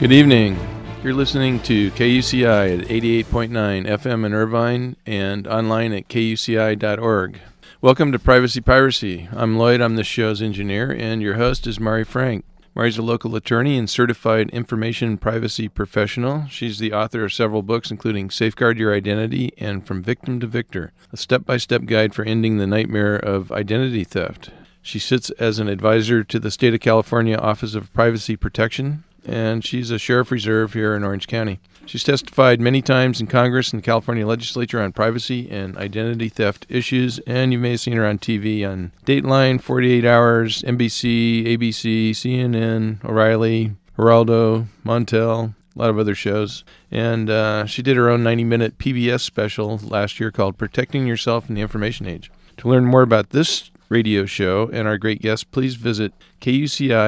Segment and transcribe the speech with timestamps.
[0.00, 0.58] Good evening.
[1.04, 7.38] You're listening to KUCI at 88.9 FM in Irvine and online at kuci.org.
[7.82, 9.28] Welcome to Privacy Piracy.
[9.30, 12.46] I'm Lloyd, I'm the show's engineer, and your host is Mari Frank.
[12.74, 16.46] Mari's a local attorney and certified information privacy professional.
[16.48, 20.92] She's the author of several books, including Safeguard Your Identity and From Victim to Victor,
[21.12, 24.48] a step by step guide for ending the nightmare of identity theft.
[24.80, 29.64] She sits as an advisor to the State of California Office of Privacy Protection, and
[29.64, 31.60] she's a sheriff reserve here in Orange County.
[31.86, 36.66] She's testified many times in Congress and the California legislature on privacy and identity theft
[36.68, 42.10] issues, and you may have seen her on TV on Dateline, 48 Hours, NBC, ABC,
[42.10, 46.64] CNN, O'Reilly, Geraldo, Montel, a lot of other shows.
[46.90, 51.48] And uh, she did her own 90 minute PBS special last year called Protecting Yourself
[51.48, 52.30] in the Information Age.
[52.58, 57.02] To learn more about this radio show and our great guests, please visit kuci.org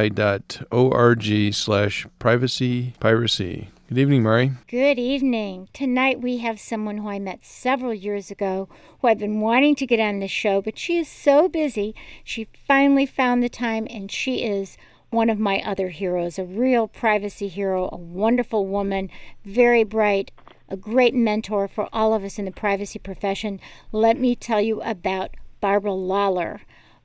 [1.54, 3.68] slash privacy piracy.
[3.88, 4.52] Good evening, Mari.
[4.68, 5.68] Good evening.
[5.72, 8.68] Tonight we have someone who I met several years ago
[9.00, 11.94] who I've been wanting to get on the show, but she is so busy.
[12.24, 14.76] She finally found the time and she is
[15.10, 19.10] one of my other heroes, a real privacy hero, a wonderful woman,
[19.44, 20.30] very bright,
[20.70, 23.60] a great mentor for all of us in the privacy profession.
[23.92, 26.62] Let me tell you about Barbara Lawler.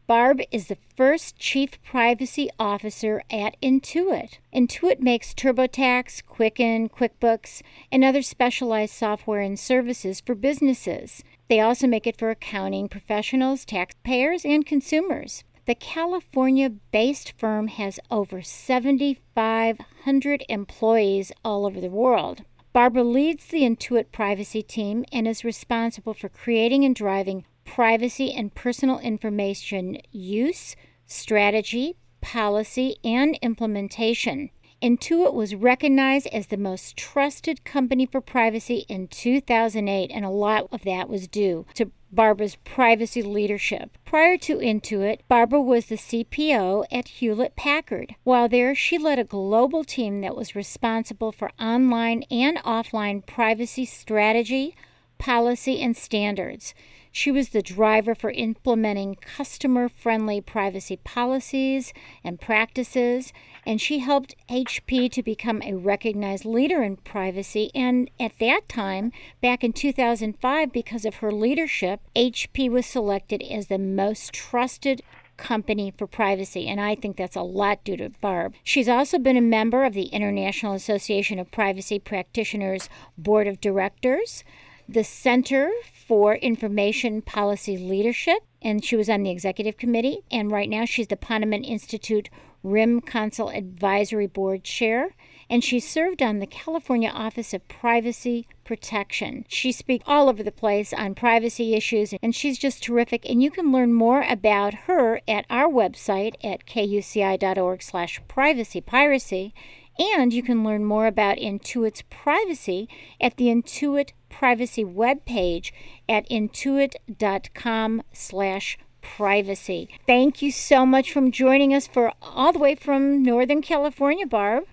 [0.08, 4.38] Barb is the first Chief Privacy Officer at Intuit.
[4.56, 7.62] Intuit makes TurboTax, Quicken, QuickBooks,
[7.92, 11.26] and other specialized software and services for businesses.
[11.50, 15.44] They also make it for accounting professionals, taxpayers, and consumers.
[15.66, 22.46] The California based firm has over 7,500 employees all over the world.
[22.72, 28.56] Barbara leads the Intuit privacy team and is responsible for creating and driving privacy and
[28.56, 34.50] personal information use, strategy, policy, and implementation.
[34.82, 40.68] Intuit was recognized as the most trusted company for privacy in 2008, and a lot
[40.72, 43.98] of that was due to Barbara's privacy leadership.
[44.06, 48.16] Prior to Intuit, Barbara was the CPO at Hewlett Packard.
[48.24, 53.86] While there, she led a global team that was responsible for online and offline privacy
[53.86, 54.76] strategy,
[55.18, 56.74] policy, and standards.
[57.18, 61.92] She was the driver for implementing customer friendly privacy policies
[62.24, 63.34] and practices,
[63.66, 67.72] and she helped HP to become a recognized leader in privacy.
[67.74, 69.12] And at that time,
[69.42, 75.02] back in 2005, because of her leadership, HP was selected as the most trusted
[75.38, 78.54] company for privacy, and I think that's a lot due to Barb.
[78.64, 84.44] She's also been a member of the International Association of Privacy Practitioners Board of Directors,
[84.88, 85.72] the Center
[86.08, 90.20] for Information Policy Leadership, and she was on the executive committee.
[90.32, 92.30] And right now, she's the Ponemon Institute
[92.64, 95.16] RIM Council Advisory Board Chair,
[95.50, 99.46] and she served on the California Office of Privacy Protection.
[99.48, 103.30] She speaks all over the place on privacy issues, and she's just terrific.
[103.30, 109.54] And you can learn more about her at our website at kuci.org/slash privacy piracy.
[110.00, 112.88] And you can learn more about Intuit's privacy
[113.20, 115.72] at the Intuit privacy webpage
[116.08, 119.90] at intuit.com slash privacy.
[120.06, 124.66] Thank you so much for joining us for all the way from Northern California, Barb.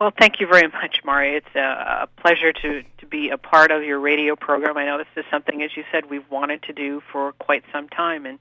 [0.00, 1.36] Well, thank you very much, Mari.
[1.36, 4.76] It's a, a pleasure to, to be a part of your radio program.
[4.76, 7.88] I know this is something, as you said, we've wanted to do for quite some
[7.88, 8.38] time, and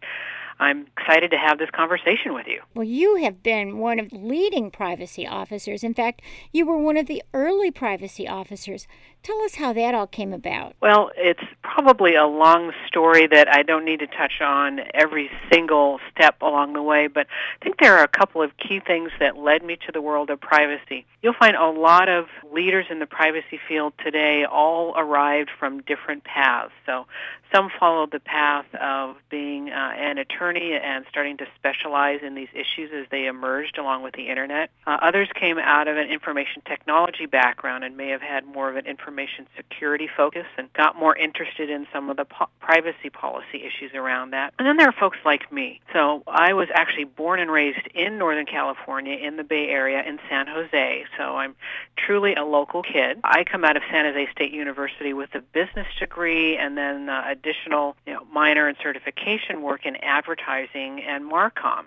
[0.60, 2.62] I'm excited to have this conversation with you.
[2.74, 5.84] Well, you have been one of leading privacy officers.
[5.84, 6.22] In fact,
[6.52, 8.88] you were one of the early privacy officers.
[9.28, 10.74] Tell us how that all came about.
[10.82, 16.00] Well, it's probably a long story that I don't need to touch on every single
[16.10, 17.28] step along the way, but
[17.60, 20.30] I think there are a couple of key things that led me to the world
[20.30, 21.06] of privacy.
[21.22, 26.24] You'll find a lot of leaders in the privacy field today all arrived from different
[26.24, 26.72] paths.
[26.86, 27.06] So
[27.54, 32.48] some followed the path of being uh, an attorney and starting to specialize in these
[32.54, 34.70] issues as they emerged along with the internet.
[34.86, 38.78] Uh, others came out of an information technology background and may have had more of
[38.78, 39.17] an information
[39.56, 44.32] security focus and got more interested in some of the po- privacy policy issues around
[44.32, 44.54] that.
[44.60, 45.82] And then there are folks like me.
[45.94, 50.20] So I was actually born and raised in Northern California in the Bay Area in
[50.30, 51.06] San Jose.
[51.18, 51.56] So I'm
[51.98, 53.20] truly a local kid.
[53.24, 57.24] I come out of San Jose State University with a business degree and then uh,
[57.28, 61.86] additional you know, minor and certification work in advertising and Marcom.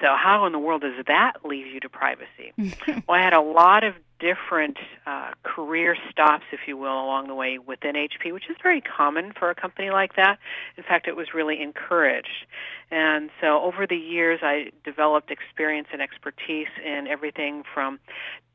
[0.00, 2.52] So how in the world does that leave you to privacy?
[3.06, 7.34] well, I had a lot of different uh, career stops, if you will, along the
[7.34, 10.38] way within HP, which is very common for a company like that.
[10.76, 12.46] In fact, it was really encouraged.
[12.90, 17.98] And so over the years, I developed experience and expertise in everything from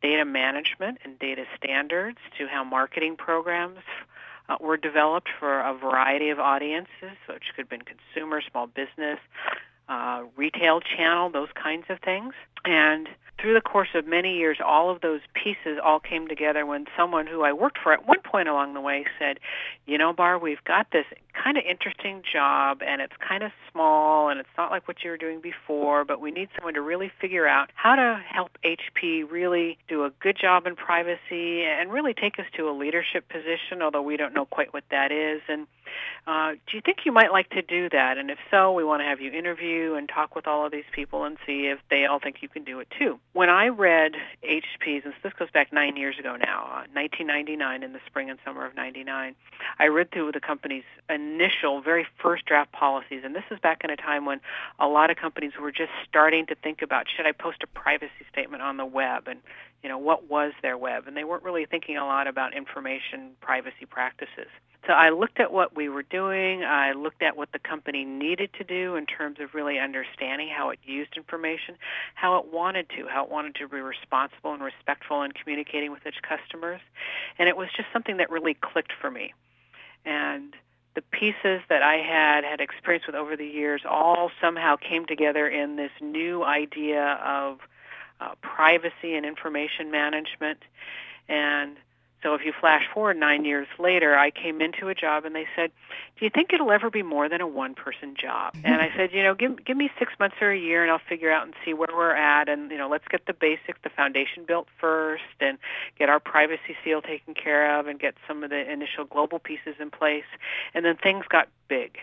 [0.01, 3.79] data management and data standards to how marketing programs
[4.49, 9.19] uh, were developed for a variety of audiences, which could have been consumer, small business,
[9.89, 12.33] uh, retail channel, those kinds of things.
[12.65, 13.07] And
[13.39, 17.27] through the course of many years, all of those pieces all came together when someone
[17.27, 19.39] who I worked for at one point along the way said,
[19.85, 24.29] You know, Bar, we've got this kind of interesting job, and it's kind of small,
[24.29, 27.11] and it's not like what you were doing before, but we need someone to really
[27.21, 32.15] figure out how to help HP really do a good job in privacy and really
[32.15, 35.41] take us to a leadership position, although we don't know quite what that is.
[35.47, 35.67] And
[36.25, 38.17] uh, do you think you might like to do that?
[38.17, 40.87] And if so, we want to have you interview and talk with all of these
[40.91, 43.19] people and see if they all think you can do it too.
[43.33, 44.13] When I read
[44.43, 48.39] HP's, and this goes back nine years ago now, uh, 1999 in the spring and
[48.43, 49.35] summer of 99,
[49.79, 53.21] I read through the company's initial, very first draft policies.
[53.23, 54.41] And this is back in a time when
[54.79, 58.25] a lot of companies were just starting to think about should I post a privacy
[58.31, 59.27] statement on the web?
[59.27, 59.39] And
[59.83, 61.07] you know, what was their web?
[61.07, 64.49] And they weren't really thinking a lot about information privacy practices.
[64.87, 66.63] So I looked at what we were doing.
[66.63, 70.69] I looked at what the company needed to do in terms of really understanding how
[70.69, 71.75] it used information,
[72.15, 76.05] how it wanted to, how it wanted to be responsible and respectful in communicating with
[76.05, 76.79] its customers.
[77.37, 79.33] And it was just something that really clicked for me.
[80.05, 80.55] And
[80.95, 85.49] the pieces that I had had experience with over the years all somehow came together
[85.49, 87.59] in this new idea of
[88.21, 90.59] uh, privacy and information management.
[91.27, 91.75] And
[92.23, 95.45] so if you flash forward nine years later, I came into a job and they
[95.55, 95.71] said,
[96.17, 98.65] "Do you think it'll ever be more than a one-person job?" Mm-hmm.
[98.65, 101.01] And I said, "You know, give give me six months or a year, and I'll
[101.07, 102.49] figure out and see where we're at.
[102.49, 105.59] And you know, let's get the basics, the foundation built first, and
[105.99, 109.75] get our privacy seal taken care of, and get some of the initial global pieces
[109.79, 110.25] in place.
[110.73, 111.99] And then things got big.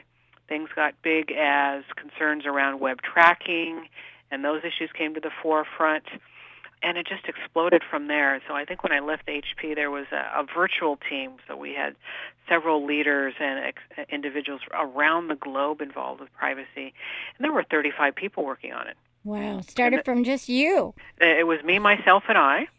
[0.49, 3.89] Things got big as concerns around web tracking
[4.31, 6.05] and those issues came to the forefront
[6.85, 8.41] and it just exploded from there.
[8.47, 11.33] So I think when I left HP, there was a, a virtual team.
[11.49, 11.97] So we had
[12.49, 16.93] several leaders and ex- individuals around the globe involved with privacy,
[17.37, 18.97] and there were 35 people working on it.
[19.25, 20.93] Wow, started from just you.
[21.19, 22.69] It was me, myself, and I.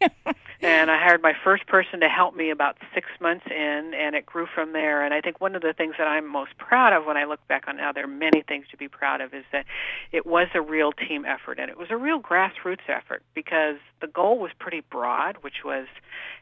[0.62, 4.24] and I hired my first person to help me about six months in, and it
[4.24, 5.04] grew from there.
[5.04, 7.46] And I think one of the things that I'm most proud of when I look
[7.48, 9.66] back on now, there are many things to be proud of, is that
[10.12, 14.06] it was a real team effort, and it was a real grassroots effort because the
[14.06, 15.86] goal was pretty broad, which was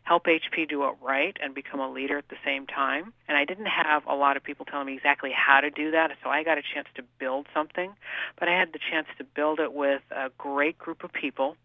[0.05, 3.13] help HP do it right and become a leader at the same time.
[3.27, 6.11] And I didn't have a lot of people telling me exactly how to do that,
[6.23, 7.93] so I got a chance to build something.
[8.39, 11.57] But I had the chance to build it with a great group of people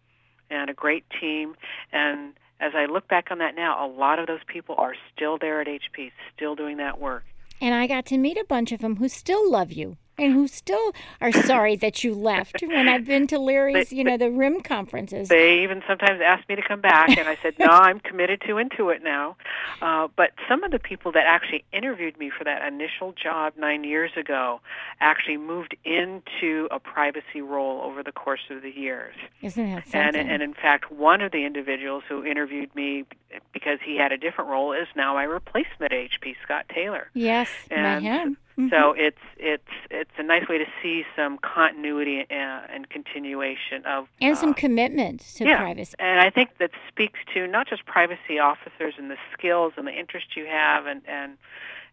[0.50, 1.56] and a great team.
[1.92, 5.38] And as I look back on that now, a lot of those people are still
[5.38, 7.24] there at HP, still doing that work.
[7.62, 10.48] And I got to meet a bunch of them who still love you and who
[10.48, 14.62] still are sorry that you left when I've been to Larry's, you know, the RIM
[14.62, 15.28] conferences.
[15.28, 18.54] They even sometimes ask me to come back, and I said, no, I'm committed to
[18.56, 19.36] Intuit now.
[19.82, 23.84] Uh, but some of the people that actually interviewed me for that initial job nine
[23.84, 24.62] years ago
[25.00, 29.16] actually moved into a privacy role over the course of the years.
[29.42, 30.20] Isn't that something?
[30.20, 33.06] And, and in fact, one of the individuals who interviewed me
[33.54, 37.10] because he had a different role is now my replacement at HP, Scott Taylor.
[37.14, 38.38] Yes, and, him.
[38.60, 38.70] Mm-hmm.
[38.72, 44.08] So it's it's it's a nice way to see some continuity and, and continuation of
[44.20, 45.60] and some uh, commitment to yeah.
[45.60, 45.96] privacy.
[45.98, 49.98] And I think that speaks to not just privacy officers and the skills and the
[49.98, 51.38] interest you have, and and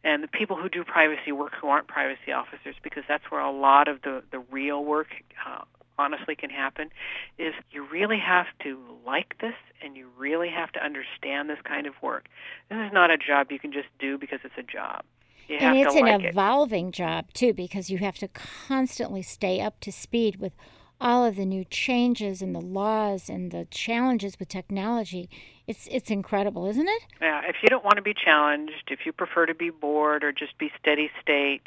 [0.03, 3.53] and the people who do privacy work who aren't privacy officers, because that's where a
[3.53, 5.09] lot of the the real work.
[5.47, 5.63] Uh,
[5.99, 6.91] honestly can happen
[7.39, 11.87] is you really have to like this and you really have to understand this kind
[11.87, 12.29] of work.
[12.69, 15.05] This is not a job you can just do because it's a job.
[15.49, 16.95] You and it's an like evolving it.
[16.95, 20.53] job too because you have to constantly stay up to speed with
[21.01, 25.29] all of the new changes and the laws and the challenges with technology.
[25.67, 27.03] It's it's incredible, isn't it?
[27.21, 27.43] Yeah.
[27.47, 30.57] If you don't want to be challenged, if you prefer to be bored or just
[30.59, 31.67] be steady state,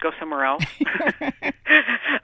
[0.00, 0.64] go somewhere else.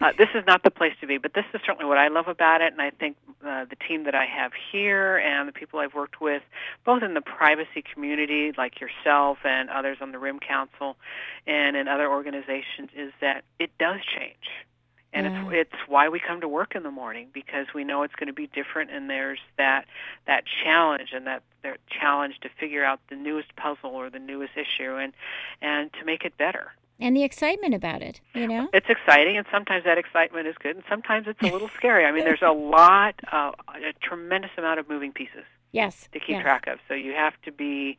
[0.00, 2.28] uh, this is not the place to be, but this is certainly what I love
[2.28, 5.80] about it, and I think uh, the team that I have here and the people
[5.80, 6.42] I've worked with,
[6.84, 10.96] both in the privacy community, like yourself and others on the RIM Council,
[11.46, 14.66] and in other organizations, is that it does change.
[15.14, 15.50] And yeah.
[15.50, 18.28] it's it's why we come to work in the morning because we know it's going
[18.28, 19.84] to be different, and there's that
[20.26, 24.54] that challenge and that that challenge to figure out the newest puzzle or the newest
[24.56, 25.12] issue, and
[25.60, 26.72] and to make it better
[27.02, 28.68] and the excitement about it you know?
[28.73, 32.04] It's exciting and sometimes that excitement is good and sometimes it's a little scary.
[32.04, 36.30] I mean there's a lot uh, a tremendous amount of moving pieces yes to keep
[36.30, 36.42] yes.
[36.42, 36.78] track of.
[36.88, 37.99] So you have to be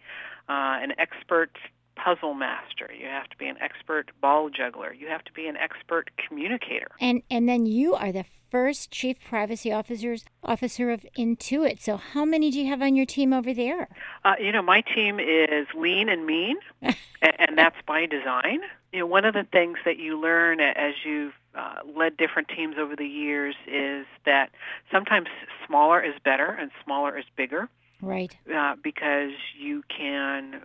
[0.50, 1.52] uh, an expert
[1.96, 2.90] puzzle master.
[2.98, 4.94] You have to be an expert ball juggler.
[4.94, 6.90] You have to be an expert communicator.
[7.00, 11.80] And and then you are the first chief privacy officers officer of intuit.
[11.80, 13.90] So how many do you have on your team over there?
[14.24, 18.62] Uh, you know my team is lean and mean and, and that's by design
[18.94, 22.76] you know one of the things that you learn as you've uh, led different teams
[22.80, 24.50] over the years is that
[24.92, 25.28] sometimes
[25.68, 27.68] smaller is better and smaller is bigger
[28.02, 30.62] right uh, because you can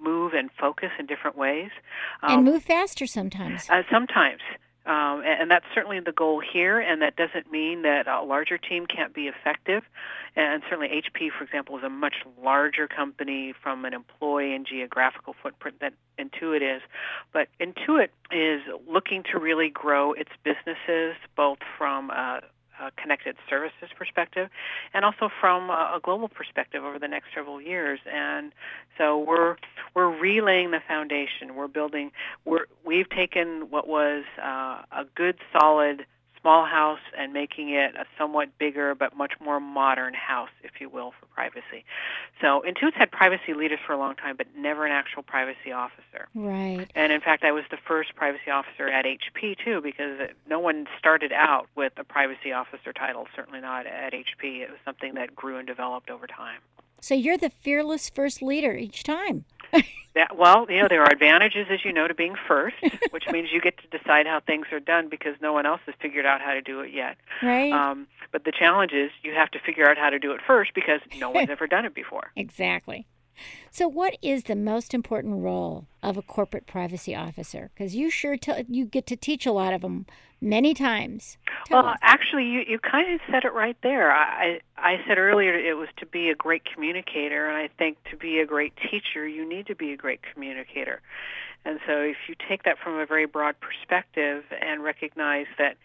[0.00, 1.70] move and focus in different ways.
[2.22, 3.68] Um, and move faster sometimes.
[3.68, 4.40] Uh, sometimes.
[4.86, 8.56] Um, and, and, that's certainly the goal here, and that doesn't mean that a larger
[8.56, 9.82] team can't be effective.
[10.36, 15.34] And certainly, HP, for example, is a much larger company from an employee and geographical
[15.42, 15.90] footprint than
[16.20, 16.82] Intuit is.
[17.32, 22.42] But Intuit is looking to really grow its businesses both from a
[22.80, 24.48] a connected services perspective
[24.94, 28.00] and also from a, global perspective over the next several years.
[28.12, 28.52] And
[28.98, 29.56] so we're
[29.94, 31.54] we're relaying the foundation.
[31.54, 32.12] We're building
[32.44, 36.06] we're we've taken what was uh, a good solid
[36.46, 40.88] small house and making it a somewhat bigger but much more modern house, if you
[40.88, 41.84] will, for privacy.
[42.40, 46.28] So Intuit's had privacy leaders for a long time, but never an actual privacy officer.
[46.36, 46.86] Right.
[46.94, 50.86] And in fact, I was the first privacy officer at HP too, because no one
[50.96, 53.26] started out with a privacy officer title.
[53.34, 54.60] Certainly not at HP.
[54.62, 56.60] It was something that grew and developed over time.
[57.00, 59.44] So you're the fearless first leader each time.
[60.14, 62.76] that, well, you know, there are advantages, as you know, to being first,
[63.10, 65.94] which means you get to decide how things are done because no one else has
[66.00, 67.16] figured out how to do it yet.
[67.42, 67.72] Right.
[67.72, 70.72] Um, but the challenge is you have to figure out how to do it first
[70.74, 72.32] because no one's ever done it before.
[72.36, 73.06] Exactly.
[73.70, 77.70] So, what is the most important role of a corporate privacy officer?
[77.74, 80.06] Because you sure t- you get to teach a lot of them
[80.40, 81.38] many times.
[81.66, 81.98] Tell well, us.
[82.02, 84.12] actually, you, you kind of said it right there.
[84.12, 88.16] I I said earlier it was to be a great communicator, and I think to
[88.16, 91.00] be a great teacher, you need to be a great communicator.
[91.64, 95.76] And so, if you take that from a very broad perspective and recognize that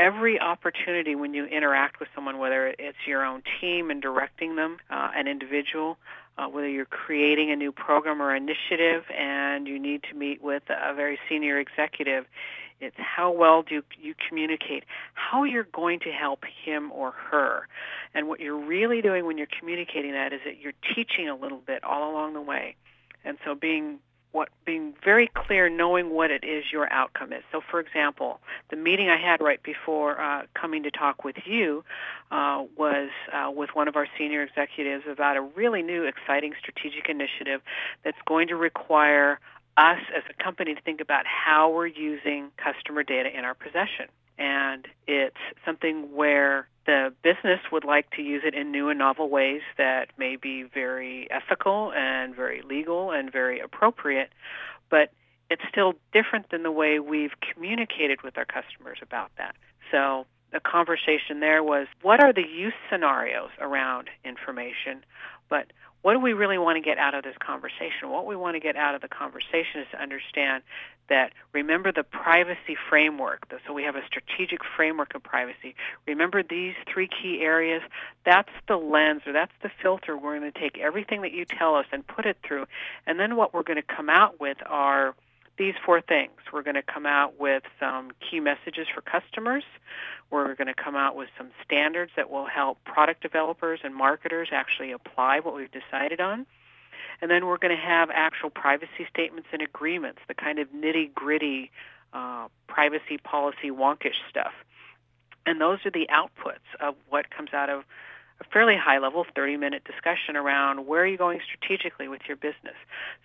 [0.00, 4.78] every opportunity when you interact with someone, whether it's your own team and directing them,
[4.88, 5.98] uh, an individual,
[6.40, 10.62] uh, whether you're creating a new program or initiative and you need to meet with
[10.70, 12.24] a very senior executive,
[12.80, 17.68] it's how well do you, you communicate, how you're going to help him or her.
[18.14, 21.60] And what you're really doing when you're communicating that is that you're teaching a little
[21.64, 22.74] bit all along the way.
[23.22, 23.98] And so being
[24.32, 27.42] what being very clear, knowing what it is your outcome is.
[27.50, 31.84] So, for example, the meeting I had right before uh, coming to talk with you
[32.30, 37.08] uh, was uh, with one of our senior executives about a really new, exciting strategic
[37.08, 37.60] initiative
[38.04, 39.40] that's going to require
[39.76, 44.06] us as a company to think about how we're using customer data in our possession.
[44.40, 49.28] And it's something where the business would like to use it in new and novel
[49.28, 54.32] ways that may be very ethical and very legal and very appropriate,
[54.88, 55.12] but
[55.50, 59.54] it's still different than the way we've communicated with our customers about that.
[59.90, 65.04] So the conversation there was what are the use scenarios around information,
[65.48, 65.66] but
[66.02, 68.08] what do we really want to get out of this conversation?
[68.08, 70.62] What we want to get out of the conversation is to understand
[71.08, 73.52] that remember the privacy framework.
[73.66, 75.74] So we have a strategic framework of privacy.
[76.06, 77.82] Remember these three key areas.
[78.24, 81.74] That's the lens or that's the filter we're going to take everything that you tell
[81.74, 82.66] us and put it through.
[83.06, 85.14] And then what we're going to come out with are
[85.60, 86.32] these four things.
[86.54, 89.62] We're going to come out with some key messages for customers.
[90.30, 94.48] We're going to come out with some standards that will help product developers and marketers
[94.52, 96.46] actually apply what we've decided on.
[97.20, 101.12] And then we're going to have actual privacy statements and agreements, the kind of nitty
[101.12, 101.70] gritty
[102.14, 104.54] uh, privacy policy wonkish stuff.
[105.44, 107.84] And those are the outputs of what comes out of
[108.40, 112.36] a fairly high level 30 minute discussion around where are you going strategically with your
[112.36, 112.76] business.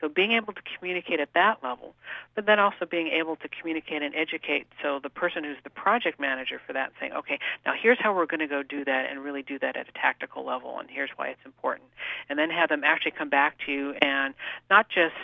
[0.02, 1.96] So being able to communicate at that level,
[2.36, 6.20] but then also being able to communicate and educate so the person who's the project
[6.20, 9.24] manager for that saying, okay, now here's how we're going to go do that and
[9.24, 11.88] really do that at a tactical level and here's why it's important.
[12.30, 14.34] And then have them actually come back to you and
[14.70, 15.16] not just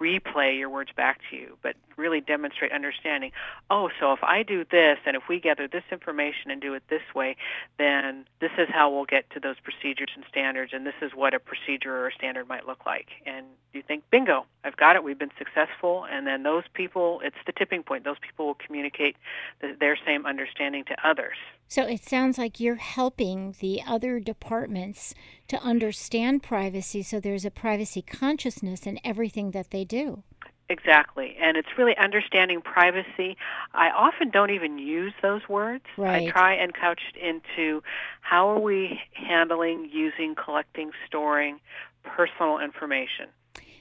[0.00, 3.32] replay your words back to you, but really demonstrate understanding.
[3.70, 6.82] Oh, so if I do this and if we gather this information and do it
[6.88, 7.36] this way,
[7.78, 11.34] then this is how we'll get to those procedures and standards, and this is what
[11.34, 13.08] a procedure or a standard might look like.
[13.26, 17.36] And you think, bingo, I've got it, we've been successful, and then those people, it's
[17.46, 18.04] the tipping point.
[18.04, 19.16] Those people will communicate
[19.60, 21.36] the, their same understanding to others.
[21.68, 25.14] So it sounds like you're helping the other departments
[25.48, 30.22] to understand privacy so there's a privacy consciousness in everything that they do.
[30.70, 31.36] Exactly.
[31.40, 33.36] And it's really understanding privacy.
[33.72, 35.84] I often don't even use those words.
[35.96, 36.28] Right.
[36.28, 37.82] I try and couch it into
[38.22, 41.60] how are we handling, using, collecting, storing
[42.02, 43.28] personal information.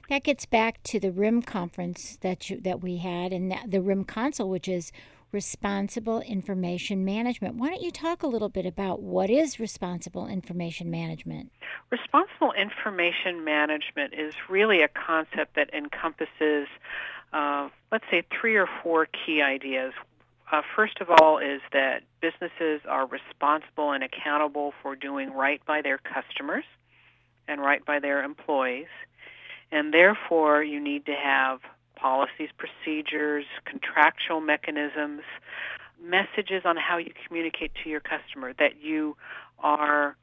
[0.10, 3.82] That gets back to the RIM conference that you, that we had and that, the
[3.82, 4.94] RIM Council, which is
[5.32, 7.56] responsible information management.
[7.56, 11.52] Why don't you talk a little bit about what is responsible information management?
[11.90, 16.68] Responsible information management is really a concept that encompasses,
[17.34, 19.94] uh, let's say, three or four key ideas.
[20.50, 25.82] Uh, first of all, is that businesses are responsible and accountable for doing right by
[25.82, 26.64] their customers
[27.50, 28.88] and right by their employees.
[29.72, 31.60] And therefore, you need to have
[31.98, 35.22] policies, procedures, contractual mechanisms,
[36.02, 39.18] messages on how you communicate to your customer, that you
[39.60, 40.16] are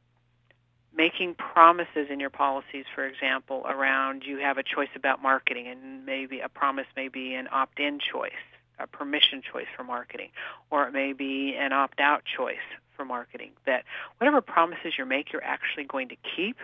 [0.96, 6.06] making promises in your policies, for example, around you have a choice about marketing, and
[6.06, 8.32] maybe a promise may be an opt in choice,
[8.78, 10.30] a permission choice for marketing,
[10.70, 12.56] or it may be an opt out choice
[12.96, 13.50] for marketing.
[13.66, 13.84] That
[14.18, 16.56] whatever promises you make, you're actually going to keep.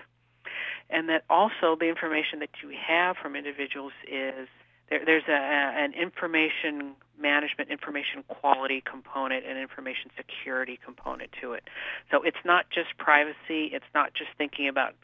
[0.88, 4.48] And that also the information that you have from individuals is
[4.90, 11.64] there, there's a, an information management, information quality component, and information security component to it.
[12.10, 13.70] So it's not just privacy.
[13.72, 14.94] It's not just thinking about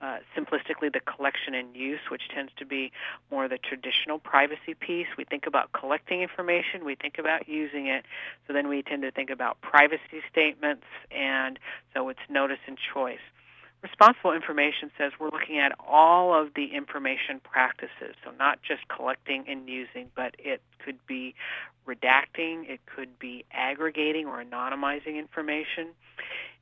[0.00, 2.92] uh, simplistically the collection and use, which tends to be
[3.30, 5.06] more the traditional privacy piece.
[5.16, 8.04] We think about collecting information, we think about using it,
[8.46, 11.58] so then we tend to think about privacy statements, and
[11.94, 13.24] so it's notice and choice.
[13.84, 19.44] Responsible information says we're looking at all of the information practices, so not just collecting
[19.46, 21.34] and using, but it could be
[21.86, 25.88] redacting, it could be aggregating or anonymizing information,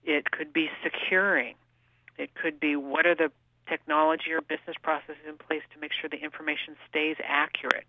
[0.03, 1.55] it could be securing,
[2.19, 3.31] it could be what are the
[3.69, 7.89] technology or business processes in place to make sure the information stays accurate.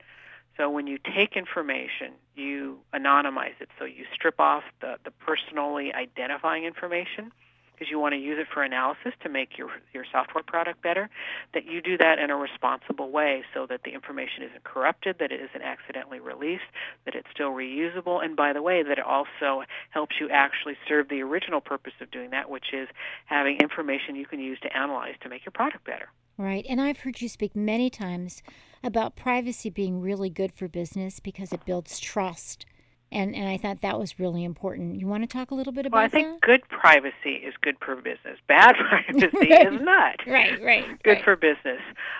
[0.57, 3.69] So when you take information, you anonymize it.
[3.79, 7.31] So you strip off the, the personally identifying information
[7.73, 11.09] because you want to use it for analysis to make your your software product better,
[11.53, 15.31] that you do that in a responsible way so that the information isn't corrupted, that
[15.31, 16.63] it isn't accidentally released,
[17.05, 21.09] that it's still reusable, and by the way, that it also helps you actually serve
[21.09, 22.87] the original purpose of doing that, which is
[23.25, 26.09] having information you can use to analyze to make your product better.
[26.37, 26.65] Right.
[26.67, 28.41] And I've heard you speak many times
[28.83, 32.65] about privacy being really good for business because it builds trust
[33.13, 34.99] and and I thought that was really important.
[34.99, 36.41] You want to talk a little bit about well, I think that?
[36.41, 38.39] good privacy is good for business.
[38.47, 40.15] Bad privacy is not.
[40.25, 41.01] Right, right.
[41.03, 41.23] Good right.
[41.23, 41.79] for business.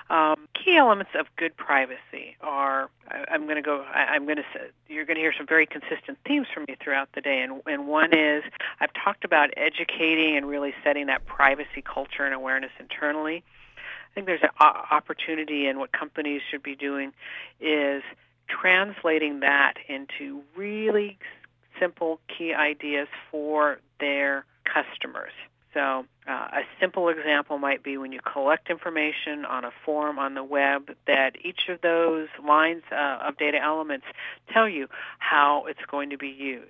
[0.10, 2.90] Um, key elements of good privacy are.
[3.10, 3.84] I, am going to go.
[3.94, 4.44] I, I'm going to.
[4.88, 7.88] You're going to hear some very consistent themes from me throughout the day, and and
[7.88, 8.44] one is
[8.80, 13.44] I've talked about educating and really setting that privacy culture and awareness internally.
[13.78, 17.14] I think there's an opportunity, and what companies should be doing
[17.60, 18.04] is
[18.48, 21.18] translating that into really
[21.80, 25.32] simple key ideas for their customers.
[25.74, 30.36] So, uh, a simple example might be when you collect information on a form on
[30.36, 34.06] the web, that each of those lines uh, of data elements
[34.52, 36.70] tell you how it's going to be used.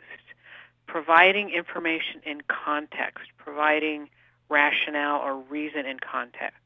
[0.87, 4.09] Providing information in context, providing
[4.49, 6.57] rationale or reason in context.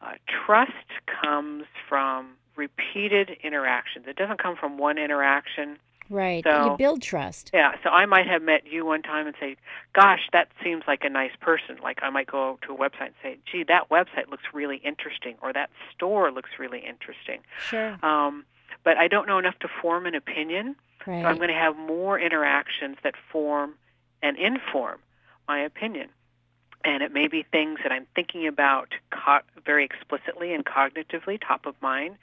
[0.00, 0.72] Uh, trust
[1.06, 4.06] comes from repeated interactions.
[4.06, 5.78] It doesn't come from one interaction.
[6.10, 6.42] Right.
[6.42, 7.50] So, you build trust.
[7.52, 7.72] Yeah.
[7.82, 9.56] So I might have met you one time and say,
[9.92, 13.14] "Gosh, that seems like a nice person." Like I might go to a website and
[13.22, 17.98] say, "Gee, that website looks really interesting," or "That store looks really interesting." Sure.
[18.02, 18.44] Um,
[18.84, 20.76] but I don't know enough to form an opinion.
[21.06, 21.22] Right.
[21.22, 23.74] So I'm going to have more interactions that form
[24.22, 24.98] and inform
[25.46, 26.08] my opinion
[26.84, 31.66] and it may be things that I'm thinking about co- very explicitly and cognitively, top
[31.66, 32.16] of mind,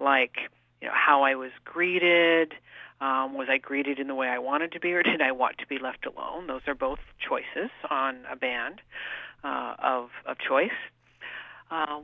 [0.00, 0.36] like
[0.80, 2.54] you know how I was greeted.
[3.00, 5.58] Um, was I greeted in the way I wanted to be, or did I want
[5.58, 6.46] to be left alone?
[6.46, 8.80] Those are both choices on a band
[9.44, 10.70] uh, of of choice.
[11.70, 12.00] Uh,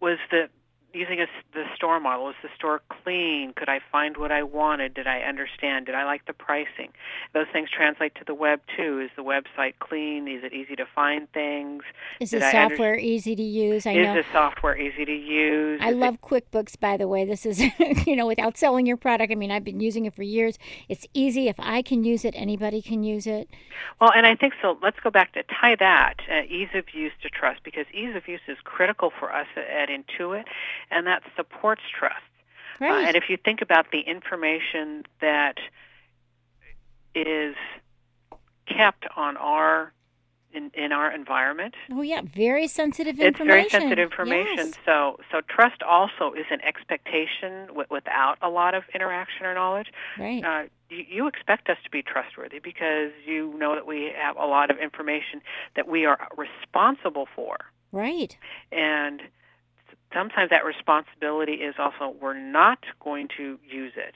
[0.00, 0.48] was the
[0.94, 2.28] using a, the store model.
[2.30, 3.52] Is the store clean?
[3.56, 4.94] Could I find what I wanted?
[4.94, 5.86] Did I understand?
[5.86, 6.92] Did I like the pricing?
[7.32, 9.00] Those things translate to the web too.
[9.00, 10.28] Is the website clean?
[10.28, 11.82] Is it easy to find things?
[12.20, 13.86] Is the software under- easy to use?
[13.86, 14.14] I is know.
[14.14, 15.80] the software easy to use?
[15.82, 17.24] I is love it- QuickBooks, by the way.
[17.24, 17.60] This is,
[18.06, 19.32] you know, without selling your product.
[19.32, 20.58] I mean, I've been using it for years.
[20.88, 21.48] It's easy.
[21.48, 23.48] If I can use it, anybody can use it.
[24.00, 24.78] Well, and I think so.
[24.82, 28.26] Let's go back to tie that uh, ease of use to trust because ease of
[28.28, 30.44] use is critical for us at Intuit,
[30.90, 32.16] and that supports trust.
[32.80, 33.04] Uh, right.
[33.04, 35.58] Uh, and if you think about the information that
[37.14, 37.54] is
[38.66, 39.92] kept on our
[40.52, 41.74] in, in our environment.
[41.90, 43.58] Oh yeah, very sensitive information.
[43.58, 44.66] It's very sensitive information.
[44.66, 44.74] Yes.
[44.86, 49.88] So so trust also is an expectation w- without a lot of interaction or knowledge.
[50.18, 50.44] Right.
[50.44, 54.46] Uh, you, you expect us to be trustworthy because you know that we have a
[54.46, 55.42] lot of information
[55.76, 57.56] that we are responsible for.
[57.90, 58.36] Right.
[58.70, 59.22] And
[60.14, 64.14] sometimes that responsibility is also we're not going to use it.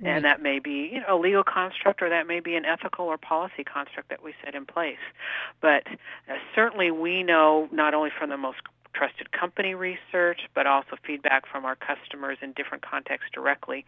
[0.00, 0.10] Right.
[0.10, 3.06] And that may be you know, a legal construct or that may be an ethical
[3.06, 4.98] or policy construct that we set in place.
[5.60, 8.58] But uh, certainly we know not only from the most
[8.92, 13.84] trusted company research, but also feedback from our customers in different contexts directly,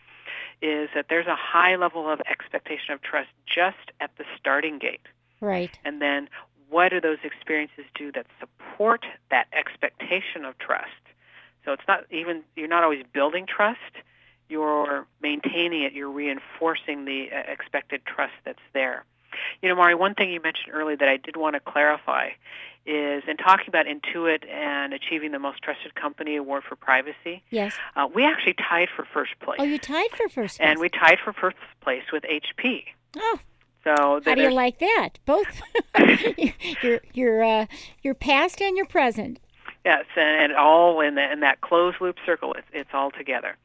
[0.61, 5.07] is that there's a high level of expectation of trust just at the starting gate.
[5.41, 5.77] Right.
[5.85, 6.29] And then
[6.69, 10.91] what do those experiences do that support that expectation of trust?
[11.67, 13.81] So it's not even, you're not always building trust
[14.49, 19.05] you're maintaining it, you're reinforcing the uh, expected trust that's there.
[19.63, 22.31] You know, Mari, one thing you mentioned earlier that I did want to clarify
[22.87, 27.43] is in talking about Intuit and achieving the most trusted company award for privacy.
[27.51, 27.75] Yes.
[27.97, 29.59] Uh, we actually tied for first place.
[29.61, 30.61] Oh, you tied for first place.
[30.61, 32.85] And we tied for first place with HP.
[33.17, 33.39] Oh.
[33.85, 35.11] So how do you like that?
[35.27, 35.63] Both
[36.83, 37.67] your your uh,
[38.03, 39.39] your past and your present.
[39.87, 43.57] Yes, and, and all in, the, in that closed loop circle, it's, it's all together.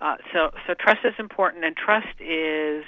[0.00, 2.82] Uh, so, so trust is important, and trust is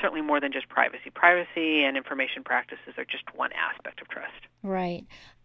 [0.00, 1.08] certainly more than just privacy.
[1.14, 4.32] Privacy and information practices are just one aspect of trust.
[4.64, 5.04] Right.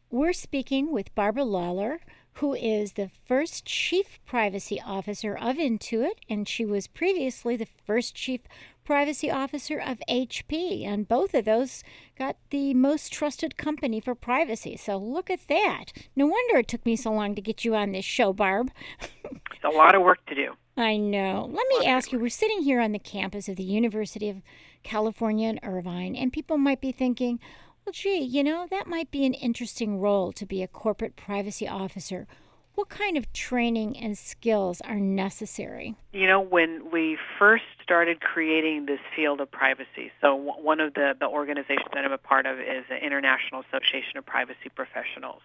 [0.09, 1.99] We're speaking with Barbara Lawler,
[2.35, 8.15] who is the first Chief Privacy Officer of Intuit, and she was previously the first
[8.15, 8.41] Chief
[8.83, 10.85] Privacy Officer of HP.
[10.85, 11.83] And both of those
[12.17, 14.75] got the most trusted company for privacy.
[14.77, 15.93] So look at that.
[16.15, 18.71] No wonder it took me so long to get you on this show, Barb.
[18.99, 20.53] it's a lot of work to do.
[20.77, 21.49] I know.
[21.51, 24.41] Let me ask you we're sitting here on the campus of the University of
[24.83, 27.39] California in Irvine, and people might be thinking,
[27.85, 31.67] well, gee, you know, that might be an interesting role to be a corporate privacy
[31.67, 32.27] officer.
[32.75, 35.95] What kind of training and skills are necessary?
[36.13, 41.13] You know, when we first started creating this field of privacy, so one of the,
[41.19, 45.41] the organizations that I'm a part of is the International Association of Privacy Professionals.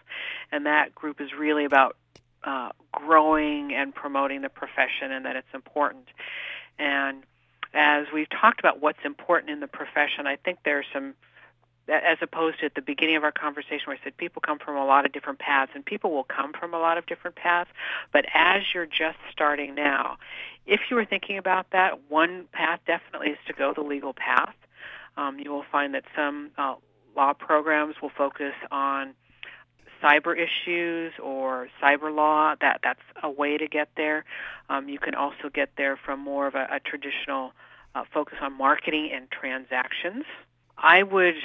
[0.53, 1.97] And that group is really about
[2.45, 6.07] uh, growing and promoting the profession and that it's important.
[6.79, 7.25] And
[7.75, 11.15] as we've talked about what's important in the profession, I think there are some
[11.88, 14.77] as opposed to at the beginning of our conversation where I said people come from
[14.77, 17.70] a lot of different paths, and people will come from a lot of different paths.
[18.12, 20.16] But as you're just starting now,
[20.66, 24.55] if you were thinking about that, one path definitely is to go the legal path.
[25.16, 26.75] Um, you will find that some uh,
[27.16, 29.14] law programs will focus on
[30.03, 32.55] cyber issues or cyber law.
[32.61, 34.25] That that's a way to get there.
[34.68, 37.53] Um, you can also get there from more of a, a traditional
[37.94, 40.25] uh, focus on marketing and transactions.
[40.79, 41.37] I would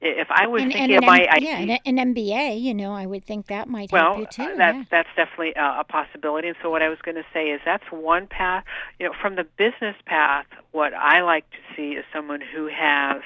[0.00, 2.92] if I was and, thinking and of my M- yeah, an, an, MBA, you know,
[2.92, 4.52] I would think that might well, help you too.
[4.52, 4.84] Uh, that's yeah.
[4.90, 6.48] that's definitely a, a possibility.
[6.48, 8.64] And so, what I was going to say is that's one path.
[8.98, 13.22] You know, from the business path, what I like to see is someone who has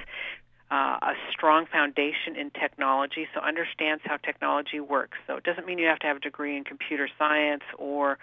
[0.71, 5.19] uh, a strong foundation in technology, so understands how technology works.
[5.27, 8.19] So it doesn't mean you have to have a degree in computer science or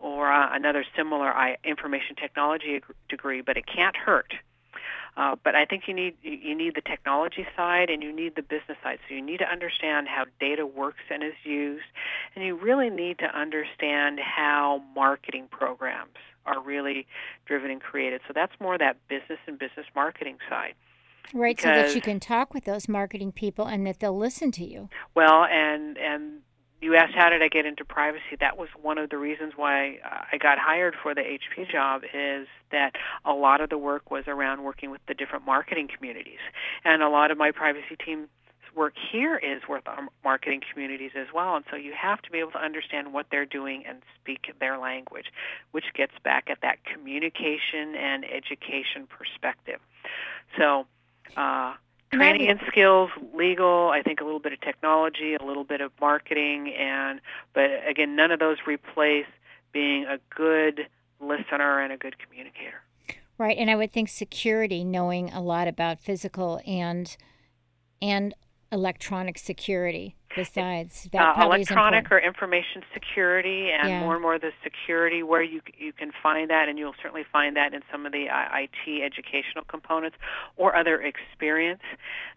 [0.00, 4.34] or uh, another similar information technology degree, but it can't hurt
[5.16, 8.42] uh, but I think you need you need the technology side and you need the
[8.42, 8.98] business side.
[9.08, 11.84] So you need to understand how data works and is used,
[12.34, 17.06] and you really need to understand how marketing programs are really
[17.44, 18.20] driven and created.
[18.26, 20.74] So that's more that business and business marketing side.
[21.34, 24.50] Right, because, so that you can talk with those marketing people and that they'll listen
[24.52, 24.88] to you.
[25.14, 26.40] Well, and and
[26.82, 28.36] you asked how did I get into privacy.
[28.40, 30.00] That was one of the reasons why
[30.32, 34.24] I got hired for the HP job is that a lot of the work was
[34.26, 36.40] around working with the different marketing communities.
[36.84, 38.28] And a lot of my privacy team
[38.74, 41.54] work here is with our marketing communities as well.
[41.54, 44.78] And so you have to be able to understand what they're doing and speak their
[44.78, 45.26] language,
[45.70, 49.78] which gets back at that communication and education perspective.
[50.58, 50.86] So,
[51.36, 51.74] uh,
[52.12, 55.92] training and skills, legal, I think a little bit of technology, a little bit of
[56.00, 57.20] marketing, and
[57.54, 59.26] but again, none of those replace
[59.72, 60.86] being a good
[61.20, 62.82] listener and a good communicator.
[63.38, 67.16] Right, and I would think security, knowing a lot about physical and
[68.00, 68.34] and
[68.72, 74.00] electronic security besides that uh, electronic or information security and yeah.
[74.00, 77.56] more and more the security where you you can find that and you'll certainly find
[77.56, 80.16] that in some of the uh, IT educational components
[80.56, 81.82] or other experience.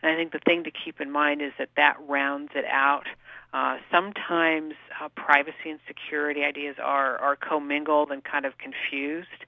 [0.02, 3.06] And I think the thing to keep in mind is that that rounds it out.
[3.54, 9.46] Uh, sometimes uh, privacy and security ideas are are commingled and kind of confused.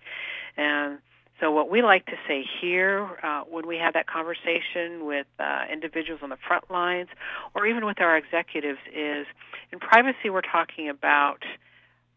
[0.56, 1.00] And
[1.40, 5.66] so, what we like to say here uh, when we have that conversation with uh,
[5.72, 7.10] individuals on the front lines
[7.54, 9.28] or even with our executives is
[9.72, 11.44] in privacy, we're talking about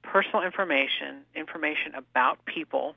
[0.02, 2.94] personal information, information about people,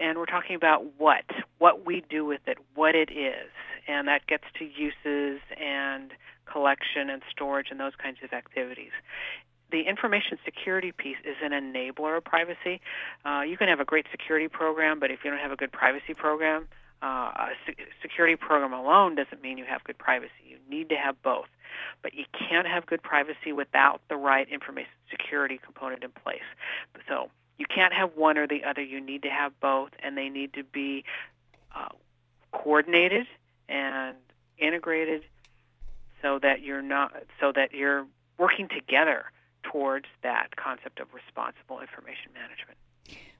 [0.00, 1.24] and we're talking about what,
[1.58, 3.50] what we do with it, what it is.
[3.86, 6.12] And that gets to uses and
[6.50, 8.92] collection and storage and those kinds of activities
[9.70, 12.80] the information security piece is an enabler of privacy.
[13.24, 15.72] Uh, you can have a great security program, but if you don't have a good
[15.72, 16.68] privacy program,
[17.02, 17.48] uh, a
[18.00, 20.32] security program alone doesn't mean you have good privacy.
[20.48, 21.48] You need to have both.
[22.02, 26.46] But you can't have good privacy without the right information security component in place.
[27.08, 28.82] So you can't have one or the other.
[28.82, 31.04] You need to have both, and they need to be
[31.74, 31.88] uh,
[32.52, 33.26] coordinated
[33.68, 34.16] and
[34.58, 35.22] integrated
[36.22, 38.06] so that you're not so that you're
[38.38, 39.26] working together
[39.72, 42.78] towards that concept of responsible information management.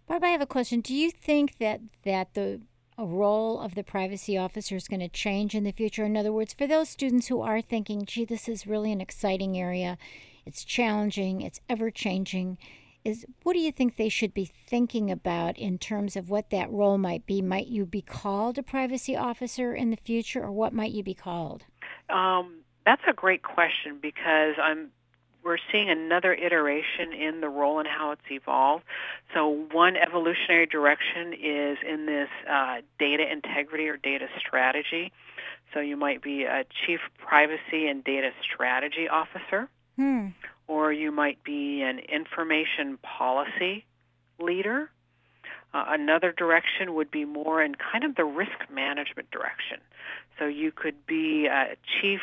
[0.06, 0.80] Barb, I have a question.
[0.80, 2.60] Do you think that that the
[2.98, 6.04] role of the privacy officer is going to change in the future?
[6.04, 9.58] In other words, for those students who are thinking, gee, this is really an exciting
[9.58, 9.98] area,
[10.44, 12.56] it's challenging, it's ever changing,
[13.04, 16.70] is what do you think they should be thinking about in terms of what that
[16.70, 17.42] role might be?
[17.42, 21.14] Might you be called a privacy officer in the future, or what might you be
[21.14, 21.64] called?
[22.08, 24.90] Um, that's a great question because I'm
[25.46, 28.82] we're seeing another iteration in the role and how it's evolved.
[29.32, 35.12] So one evolutionary direction is in this uh, data integrity or data strategy.
[35.72, 40.28] So you might be a chief privacy and data strategy officer, hmm.
[40.66, 43.84] or you might be an information policy
[44.40, 44.90] leader.
[45.72, 49.78] Uh, another direction would be more in kind of the risk management direction.
[50.38, 52.20] So you could be a chief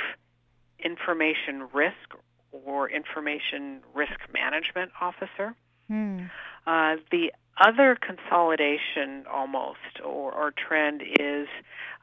[0.83, 2.17] information risk
[2.65, 5.55] or information risk management officer.
[5.87, 6.25] Hmm.
[6.65, 11.47] Uh, the other consolidation almost or, or trend is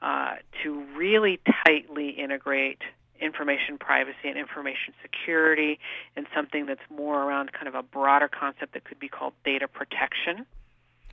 [0.03, 2.79] uh, to really tightly integrate
[3.21, 5.79] information privacy and information security
[6.17, 9.69] and something that's more around kind of a broader concept that could be called data
[9.69, 10.47] protection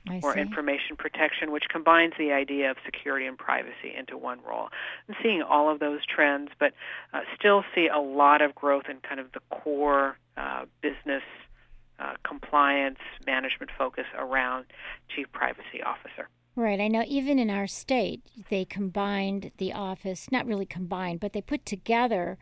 [0.08, 0.40] I or see.
[0.40, 4.68] information protection, which combines the idea of security and privacy into one role.
[5.08, 6.72] I'm seeing all of those trends, but
[7.12, 11.22] uh, still see a lot of growth in kind of the core uh, business
[11.98, 14.66] uh, compliance management focus around
[15.14, 16.28] chief privacy officer.
[16.54, 16.80] Right.
[16.80, 21.40] I know even in our state, they combined the office, not really combined, but they
[21.40, 22.36] put together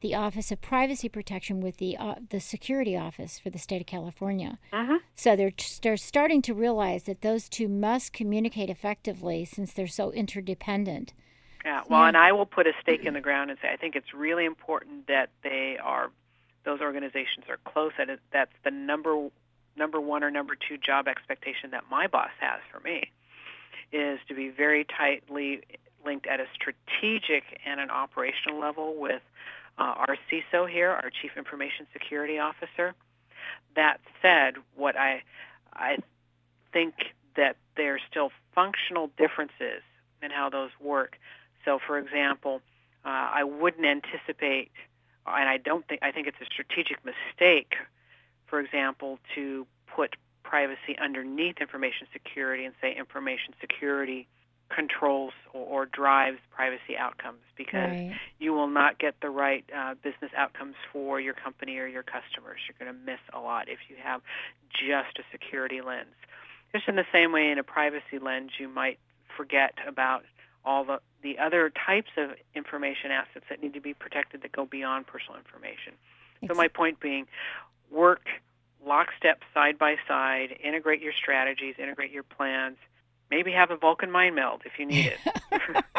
[0.00, 3.86] the Office of Privacy Protection with the uh, the Security Office for the state of
[3.86, 4.58] California.
[4.72, 4.96] Mm-hmm.
[5.14, 10.10] So they're they're starting to realize that those two must communicate effectively since they're so
[10.12, 11.12] interdependent.
[11.64, 11.82] Yeah.
[11.88, 14.14] Well, and I will put a stake in the ground and say I think it's
[14.14, 16.10] really important that they are
[16.64, 17.92] those organizations are close.
[17.98, 19.28] That is, that's the number
[19.76, 23.10] number one or number two job expectation that my boss has for me
[23.92, 25.62] is to be very tightly
[26.04, 29.22] linked at a strategic and an operational level with
[29.78, 32.94] uh, our CISO here, our Chief Information Security Officer.
[33.76, 35.22] That said, what I
[35.72, 35.98] I
[36.72, 36.94] think
[37.36, 39.82] that there's still functional differences
[40.22, 41.18] in how those work.
[41.64, 42.60] So, for example,
[43.04, 44.70] uh, I wouldn't anticipate,
[45.26, 47.74] and I don't think I think it's a strategic mistake,
[48.46, 54.26] for example, to put privacy underneath information security and say information security
[54.74, 58.12] controls or, or drives privacy outcomes because Right.
[58.38, 62.60] you will not get the right uh, business outcomes for your company or your customers.
[62.66, 64.22] You're going to miss a lot if you have
[64.72, 66.14] just a security lens.
[66.72, 68.98] Just in the same way, in a privacy lens, you might
[69.36, 70.24] forget about
[70.64, 74.66] all the, the other types of information assets that need to be protected that go
[74.66, 75.94] beyond personal information.
[76.46, 77.26] So, my point being,
[77.90, 78.26] work
[78.84, 82.76] lockstep, side by side, integrate your strategies, integrate your plans,
[83.30, 85.18] maybe have a Vulcan mind meld if you need it.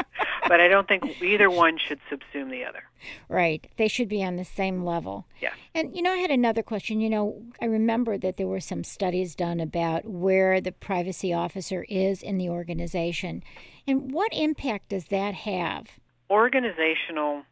[0.48, 2.84] but I don't think either one should subsume the other.
[3.30, 3.68] Right.
[3.78, 5.26] They should be on the same level.
[5.42, 5.54] Yeah.
[5.74, 7.00] And, you know, I had another question.
[7.00, 11.86] You know, I remember that there were some studies done about where the privacy officer
[11.90, 13.44] is in the organization.
[13.88, 15.88] And what impact does that have?
[16.30, 17.44] Organizational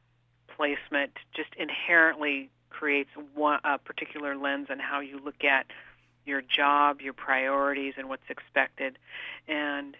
[0.55, 5.67] placement just inherently creates one, a particular lens on how you look at
[6.25, 8.97] your job, your priorities, and what's expected.
[9.47, 9.95] And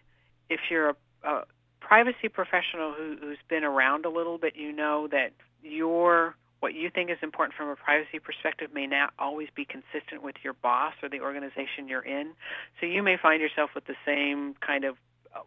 [0.49, 1.43] if you're a, a
[1.79, 5.31] privacy professional who, who's been around a little bit, you know that
[5.63, 10.21] your what you think is important from a privacy perspective may not always be consistent
[10.21, 12.33] with your boss or the organization you're in.
[12.79, 14.97] So you may find yourself with the same kind of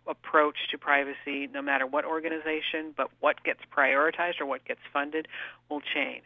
[0.07, 5.29] approach to privacy no matter what organization, but what gets prioritized or what gets funded
[5.69, 6.25] will change.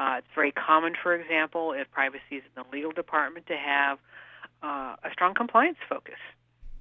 [0.00, 3.98] Uh, it's very common, for example, if privacy is in the legal department, to have
[4.62, 6.16] uh, a strong compliance focus.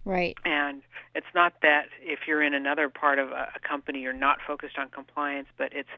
[0.05, 0.37] Right.
[0.45, 0.81] And
[1.13, 4.77] it's not that if you're in another part of a, a company you're not focused
[4.77, 5.89] on compliance, but it's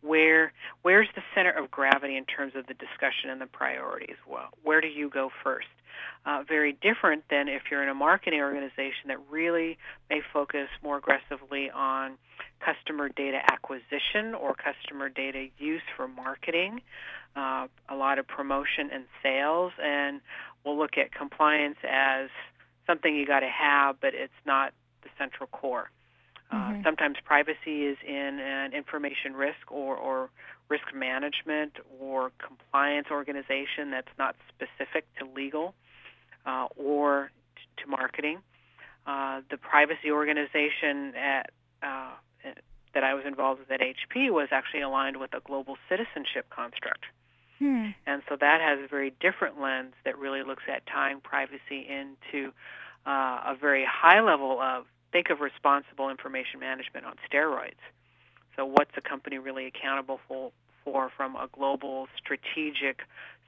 [0.00, 4.16] where where's the center of gravity in terms of the discussion and the priorities.
[4.28, 5.68] Well, where do you go first?
[6.26, 9.78] Uh, very different than if you're in a marketing organization that really
[10.10, 12.12] may focus more aggressively on
[12.60, 16.80] customer data acquisition or customer data use for marketing,
[17.36, 20.20] uh, a lot of promotion and sales, and
[20.64, 22.28] we'll look at compliance as
[22.86, 25.90] something you got to have, but it's not the central core.
[26.50, 26.82] Uh, mm-hmm.
[26.84, 30.30] sometimes privacy is in an information risk or, or
[30.68, 35.74] risk management or compliance organization that's not specific to legal
[36.46, 38.38] uh, or t- to marketing.
[39.06, 41.50] Uh, the privacy organization at,
[41.82, 42.10] uh,
[42.94, 47.04] that I was involved with at HP was actually aligned with a global citizenship construct.
[47.64, 47.86] Hmm.
[48.06, 52.52] And so that has a very different lens that really looks at tying privacy into
[53.06, 57.80] uh, a very high level of think of responsible information management on steroids.
[58.54, 60.52] So what's a company really accountable for,
[60.84, 63.00] for from a global strategic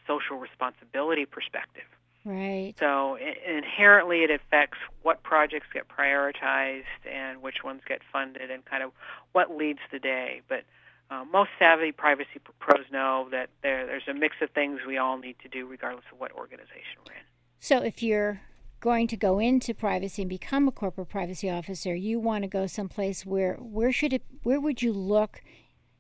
[0.07, 1.85] social responsibility perspective?
[2.25, 2.73] Right.
[2.79, 8.83] So inherently, it affects what projects get prioritized and which ones get funded, and kind
[8.83, 8.93] of
[9.33, 10.41] what leads the day.
[10.49, 10.65] But
[11.11, 15.19] uh, most savvy privacy pros know that there, there's a mix of things we all
[15.19, 17.21] need to do, regardless of what organization we're in.
[17.61, 18.41] So if you're
[18.81, 22.67] going to go into privacy and become a corporate privacy officer, you want to go
[22.67, 25.43] someplace where where should it where would you look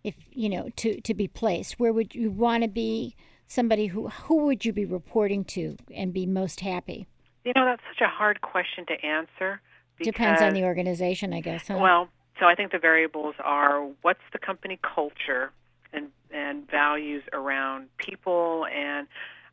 [0.05, 1.79] if you know to to be placed?
[1.79, 3.17] Where would you want to be
[3.47, 7.07] somebody who who would you be reporting to and be most happy?
[7.45, 9.61] You know, that's such a hard question to answer.
[9.99, 11.69] Because, Depends on the organization, I guess.
[11.69, 11.79] Huh?
[11.81, 15.53] Well, so I think the variables are what's the company culture
[15.93, 19.07] and and values around people and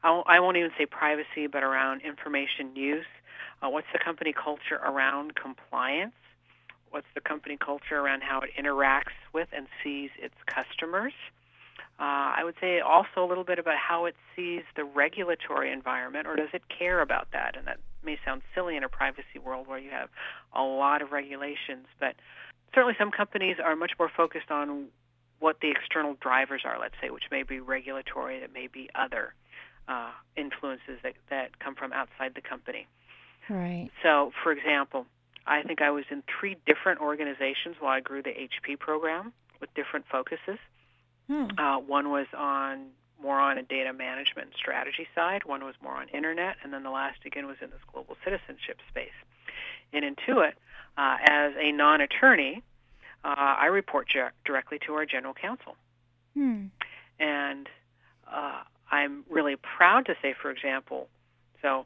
[0.03, 3.05] I won't even say privacy, but around information use.
[3.61, 6.13] Uh, what's the company culture around compliance?
[6.89, 11.13] What's the company culture around how it interacts with and sees its customers?
[11.99, 16.27] Uh, I would say also a little bit about how it sees the regulatory environment,
[16.27, 17.55] or does it care about that?
[17.55, 20.09] And that may sound silly in a privacy world where you have
[20.53, 22.15] a lot of regulations, but
[22.73, 24.87] certainly some companies are much more focused on
[25.39, 29.33] what the external drivers are, let's say, which may be regulatory, that may be other
[29.87, 32.87] uh, influences that, that come from outside the company.
[33.49, 33.89] Right.
[34.01, 35.05] So, for example,
[35.45, 39.73] I think I was in three different organizations while I grew the HP program with
[39.73, 40.59] different focuses.
[41.27, 41.47] Hmm.
[41.57, 42.87] Uh, one was on
[43.21, 45.43] more on a data management strategy side.
[45.45, 48.79] One was more on internet, and then the last again was in this global citizenship
[48.89, 49.15] space.
[49.91, 50.53] In Intuit,
[50.97, 52.63] uh, as a non-attorney,
[53.23, 54.07] uh, I report
[54.45, 55.75] directly to our general counsel,
[56.33, 56.65] hmm.
[57.19, 57.69] and
[58.31, 61.07] uh, I'm really proud to say, for example,
[61.61, 61.85] so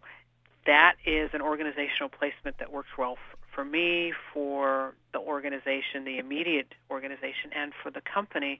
[0.66, 6.18] that is an organizational placement that works well for, for me, for the organization, the
[6.18, 8.60] immediate organization, and for the company,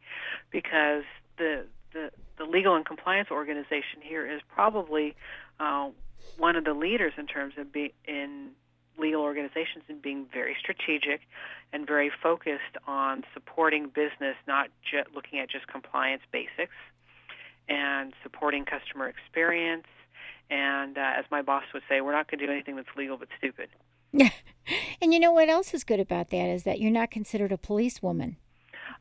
[0.52, 1.04] because
[1.38, 5.16] the the, the legal and compliance organization here is probably
[5.60, 5.90] uh,
[6.38, 8.50] one of the leaders in terms of being in
[8.98, 11.22] legal organizations and being very strategic
[11.74, 16.76] and very focused on supporting business, not ju- looking at just compliance basics,
[17.70, 19.88] and supporting customer experience.
[20.50, 23.18] And uh, as my boss would say, we're not going to do anything that's legal
[23.18, 23.70] but stupid.
[24.14, 24.30] Yeah.
[25.02, 27.58] and you know what else is good about that is that you're not considered a
[27.58, 28.38] policewoman.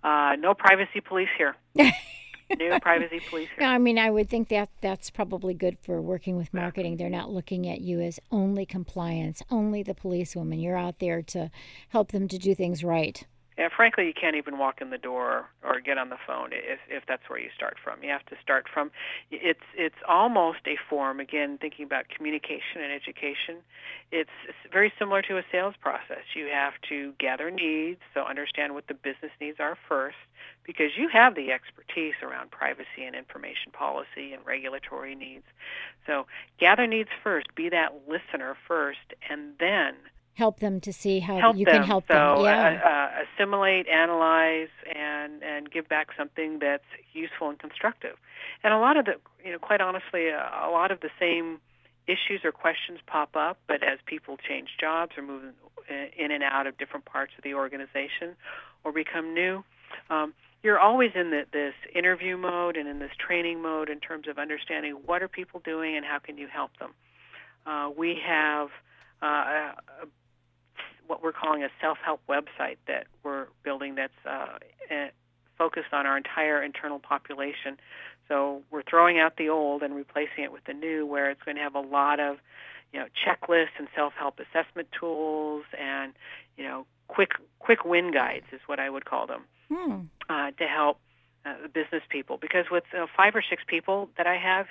[0.02, 1.56] Uh, no privacy police here.
[2.58, 3.48] no privacy police.
[3.58, 6.96] No, I mean I would think that that's probably good for working with marketing.
[6.96, 10.60] They're not looking at you as only compliance, only the policewoman.
[10.60, 11.50] You're out there to
[11.88, 13.24] help them to do things right.
[13.58, 16.78] And frankly, you can't even walk in the door or get on the phone if
[16.90, 18.02] if that's where you start from.
[18.02, 18.90] You have to start from
[19.30, 23.64] it's it's almost a form again thinking about communication and education.
[24.12, 24.30] It's
[24.70, 26.24] very similar to a sales process.
[26.34, 30.16] You have to gather needs, so understand what the business needs are first
[30.66, 35.44] because you have the expertise around privacy and information policy and regulatory needs.
[36.06, 36.26] So,
[36.58, 39.94] gather needs first, be that listener first and then
[40.36, 41.76] help them to see how help you them.
[41.76, 42.44] can help so, them.
[42.44, 42.80] Yeah.
[42.84, 48.16] Uh, uh, assimilate, analyze, and and give back something that's useful and constructive.
[48.62, 49.14] And a lot of the,
[49.44, 51.58] you know, quite honestly, a, a lot of the same
[52.06, 55.42] issues or questions pop up, but as people change jobs or move
[56.16, 58.36] in and out of different parts of the organization
[58.84, 59.64] or become new,
[60.10, 60.32] um,
[60.66, 64.36] you're always in the, this interview mode and in this training mode in terms of
[64.36, 66.90] understanding what are people doing and how can you help them.
[67.64, 68.70] Uh, we have
[69.22, 70.06] uh, a, a,
[71.06, 74.58] what we're calling a self-help website that we're building that's uh,
[75.56, 77.78] focused on our entire internal population.
[78.26, 81.58] So we're throwing out the old and replacing it with the new, where it's going
[81.58, 82.38] to have a lot of,
[82.92, 86.12] you know, checklists and self-help assessment tools and,
[86.56, 90.00] you know, quick quick win guides is what I would call them hmm.
[90.28, 90.98] uh, to help
[91.44, 92.38] uh, business people.
[92.40, 94.66] Because with uh, five or six people that I have,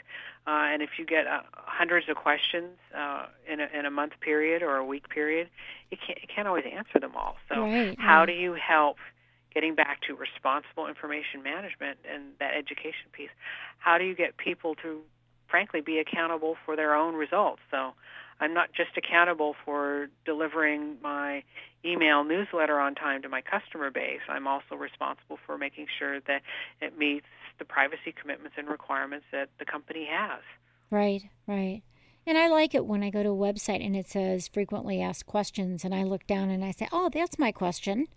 [0.48, 4.14] uh, and if you get uh, hundreds of questions uh, in a in a month
[4.22, 5.50] period or a week period,
[5.92, 7.38] you can't you can't always answer them all.
[7.50, 8.98] So right, how do you help
[9.56, 13.30] getting back to responsible information management and that education piece,
[13.80, 15.00] how do you get people to,
[15.48, 17.62] frankly, be accountable for their own results?
[17.72, 17.94] So
[18.40, 21.44] I'm not just accountable for delivering my
[21.86, 24.22] email newsletter on time to my customer base.
[24.28, 26.42] I'm also responsible for making sure that
[26.82, 27.28] it meets
[27.60, 30.42] the privacy commitments and requirements that the company has.
[30.90, 31.84] Right, right.
[32.28, 35.28] And I like it when I go to a website and it says frequently asked
[35.28, 38.08] questions, and I look down and I say, oh, that's my question.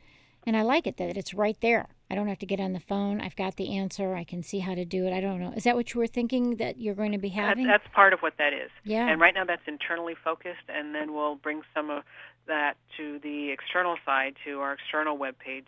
[0.46, 1.88] And I like it that it's right there.
[2.11, 3.20] I don't have to get on the phone.
[3.20, 4.14] I've got the answer.
[4.14, 5.12] I can see how to do it.
[5.12, 5.52] I don't know.
[5.54, 7.66] Is that what you were thinking that you're going to be having?
[7.66, 8.70] That's, that's part of what that is.
[8.84, 9.09] Yeah.
[9.09, 12.04] And right now that's internally focused, and then we'll bring some of
[12.46, 15.66] that to the external side, to our external web page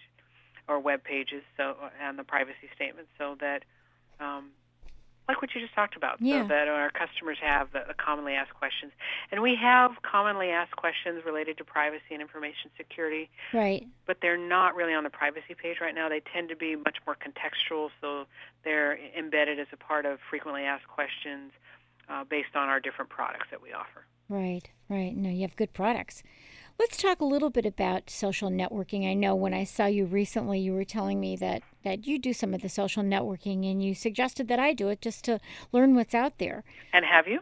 [0.67, 3.65] or web pages, so and the privacy statement, so that
[4.19, 4.51] um,
[5.29, 6.43] like what you just talked about, yeah.
[6.43, 8.93] so that our customers have the, the, commonly asked questions.
[9.31, 13.31] And we have commonly asked questions related to privacy and information security.
[13.55, 13.87] Right.
[14.07, 16.09] But they're not really on the privacy page right now.
[16.09, 18.27] They tend to be much more contextual, so
[18.65, 21.53] they're embedded as a part of frequently asked questions
[22.09, 24.05] uh, based on our different products that we offer.
[24.29, 25.17] Right, right.
[25.17, 26.23] No, you have good products.
[26.79, 29.09] Let's talk a little bit about social networking.
[29.09, 32.33] I know when I saw you recently, you were telling me that, that you do
[32.33, 35.41] some of the social networking and you suggested that I do it just to
[35.73, 36.65] learn what's out there.
[36.93, 37.41] And have you?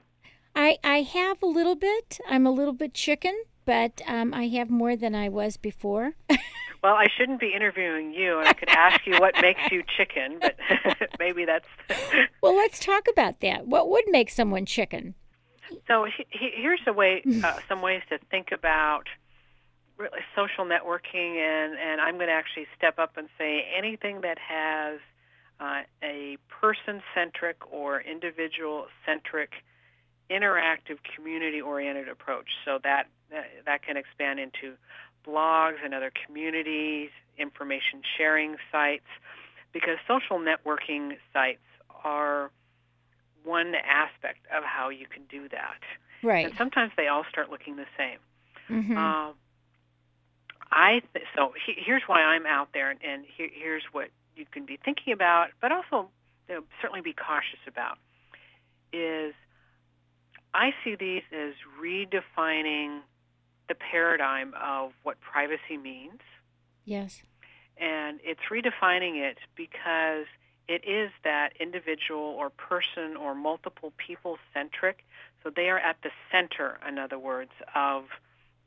[0.56, 2.18] I, I have a little bit.
[2.28, 6.14] I'm a little bit chicken, but um, I have more than I was before.
[6.82, 10.38] well, I shouldn't be interviewing you, and I could ask you what makes you chicken,
[10.40, 10.56] but
[11.18, 11.68] maybe that's.
[12.42, 13.66] well, let's talk about that.
[13.66, 15.14] What would make someone chicken?
[15.86, 19.04] So he, he, here's a way, uh, some ways to think about
[19.96, 24.38] really social networking, and, and I'm going to actually step up and say anything that
[24.38, 25.00] has
[25.60, 29.52] uh, a person centric or individual centric
[30.30, 32.46] interactive community oriented approach.
[32.64, 34.76] So that, that that can expand into
[35.26, 39.08] blogs and other communities, information sharing sites,
[39.72, 41.58] because social networking sites
[42.04, 42.50] are
[43.48, 45.80] one aspect of how you can do that.
[46.22, 46.46] Right.
[46.46, 48.18] And sometimes they all start looking the same.
[48.68, 48.98] Mm-hmm.
[48.98, 49.32] Uh,
[50.70, 54.44] I th- so he, here's why I'm out there, and, and he, here's what you
[54.50, 56.10] can be thinking about, but also
[56.48, 57.98] you know, certainly be cautious about.
[58.92, 59.34] Is
[60.54, 63.00] I see these as redefining
[63.68, 66.20] the paradigm of what privacy means.
[66.84, 67.22] Yes.
[67.76, 70.26] And it's redefining it because
[70.68, 75.04] it is that individual or person or multiple people centric.
[75.42, 78.04] So they are at the center, in other words, of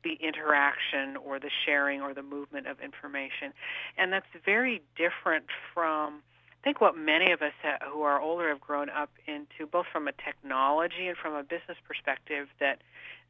[0.02, 3.52] the interaction or the sharing or the movement of information.
[3.96, 7.52] And that's very different from, I think, what many of us
[7.92, 11.78] who are older have grown up into, both from a technology and from a business
[11.86, 12.80] perspective, that,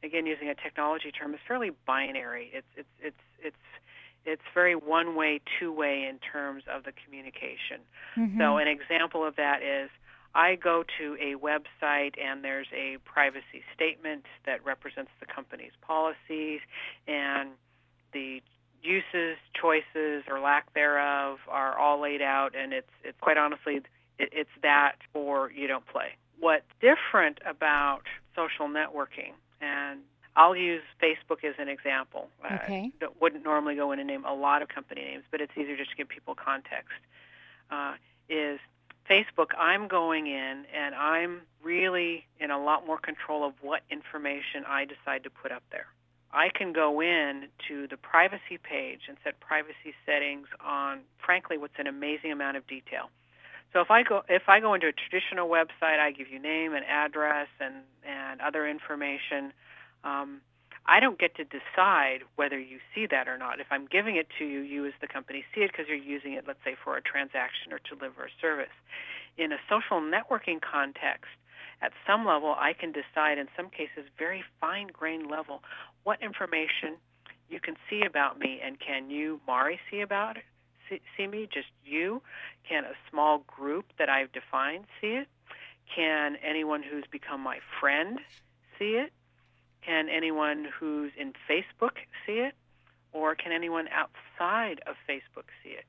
[0.03, 2.49] again, using a technology term, is fairly binary.
[2.53, 3.55] It's, it's, it's, it's,
[4.25, 7.81] it's very one way, two way in terms of the communication.
[8.17, 8.39] Mm-hmm.
[8.39, 9.89] So, an example of that is
[10.35, 16.61] I go to a website and there's a privacy statement that represents the company's policies
[17.07, 17.49] and
[18.13, 18.41] the
[18.81, 24.29] uses, choices, or lack thereof are all laid out, and it's it's quite honestly it,
[24.31, 26.17] it's that or you don't play.
[26.39, 28.01] What's different about
[28.35, 30.01] social networking, and
[30.35, 32.27] I'll use Facebook as an example.
[32.43, 32.91] Okay.
[33.01, 35.77] I wouldn't normally go in and name a lot of company names, but it's easier
[35.77, 36.97] just to give people context.
[37.69, 37.93] Uh,
[38.29, 38.59] is
[39.09, 44.63] Facebook, I'm going in and I'm really in a lot more control of what information
[44.67, 45.87] I decide to put up there.
[46.31, 51.77] I can go in to the privacy page and set privacy settings on, frankly, what's
[51.77, 53.09] an amazing amount of detail.
[53.71, 56.73] So if I go if I go into a traditional website, I give you name
[56.73, 59.53] and address and and other information.
[60.03, 60.41] Um,
[60.85, 63.59] I don't get to decide whether you see that or not.
[63.61, 66.33] If I'm giving it to you, you as the company see it because you're using
[66.33, 68.73] it, let's say, for a transaction or to deliver a service.
[69.37, 71.31] In a social networking context,
[71.81, 75.63] at some level, I can decide, in some cases, very fine grained level,
[76.03, 76.97] what information
[77.49, 80.43] you can see about me, and can you, Mari, see about it?
[80.89, 82.21] See, see me, just you?
[82.67, 85.27] Can a small group that I've defined see it?
[85.93, 88.19] Can anyone who's become my friend
[88.79, 89.11] see it?
[89.85, 92.55] Can anyone who's in Facebook see it?
[93.11, 95.85] Or can anyone outside of Facebook see it?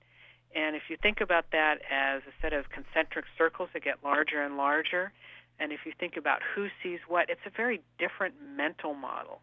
[0.55, 4.42] And if you think about that as a set of concentric circles that get larger
[4.42, 5.12] and larger,
[5.59, 9.40] and if you think about who sees what, it's a very different mental model.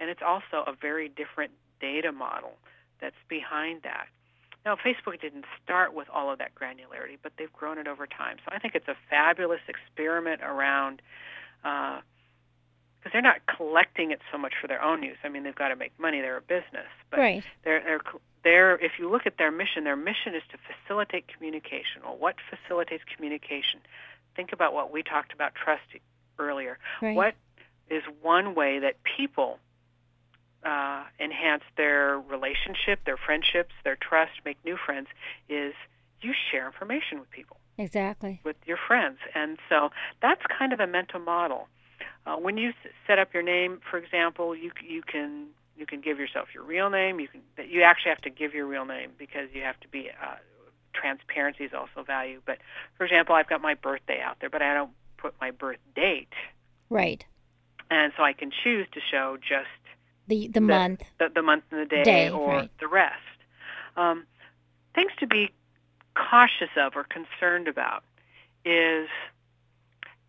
[0.00, 2.52] And it's also a very different data model
[3.00, 4.06] that's behind that.
[4.64, 8.36] Now, Facebook didn't start with all of that granularity, but they've grown it over time.
[8.44, 11.02] So I think it's a fabulous experiment around,
[11.64, 12.00] uh,
[13.02, 15.16] because they're not collecting it so much for their own use.
[15.24, 17.44] I mean, they've got to make money; they're a business, but right.
[17.64, 18.00] they're they're
[18.44, 18.74] they're.
[18.76, 22.02] If you look at their mission, their mission is to facilitate communication.
[22.04, 23.80] Well, what facilitates communication?
[24.36, 25.82] Think about what we talked about trust
[26.38, 26.78] earlier.
[27.00, 27.16] Right.
[27.16, 27.34] What
[27.90, 29.58] is one way that people
[30.64, 35.08] uh, enhance their relationship, their friendships, their trust, make new friends
[35.48, 35.74] is
[36.20, 37.56] you share information with people.
[37.78, 38.40] Exactly.
[38.44, 39.18] With your friends.
[39.34, 39.90] And so
[40.20, 41.68] that's kind of a mental model.
[42.24, 42.72] Uh, when you
[43.06, 46.90] set up your name, for example, you you can you can give yourself your real
[46.90, 47.18] name.
[47.20, 50.08] You can you actually have to give your real name because you have to be
[50.10, 50.36] uh,
[50.94, 52.40] transparency is also value.
[52.44, 52.58] But
[52.96, 56.32] for example, I've got my birthday out there, but I don't put my birth date.
[56.90, 57.24] Right.
[57.90, 59.68] And so I can choose to show just
[60.28, 62.70] the the, month, the, the month and the day, day or right.
[62.80, 63.16] the rest.
[63.96, 64.24] Um,
[64.94, 65.50] things to be
[66.14, 68.04] cautious of or concerned about
[68.64, 69.08] is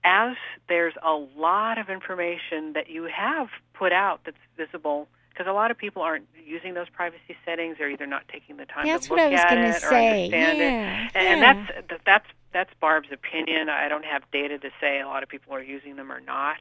[0.03, 0.35] as
[0.67, 5.71] there's a lot of information that you have put out that's visible because a lot
[5.71, 9.13] of people aren't using those privacy settings or either not taking the time that's to
[9.13, 9.87] look what I was at it say.
[9.87, 11.05] or understand yeah.
[11.05, 11.11] it.
[11.15, 13.69] And, and that's that's that's Barb's opinion.
[13.69, 16.57] I don't have data to say a lot of people are using them or not.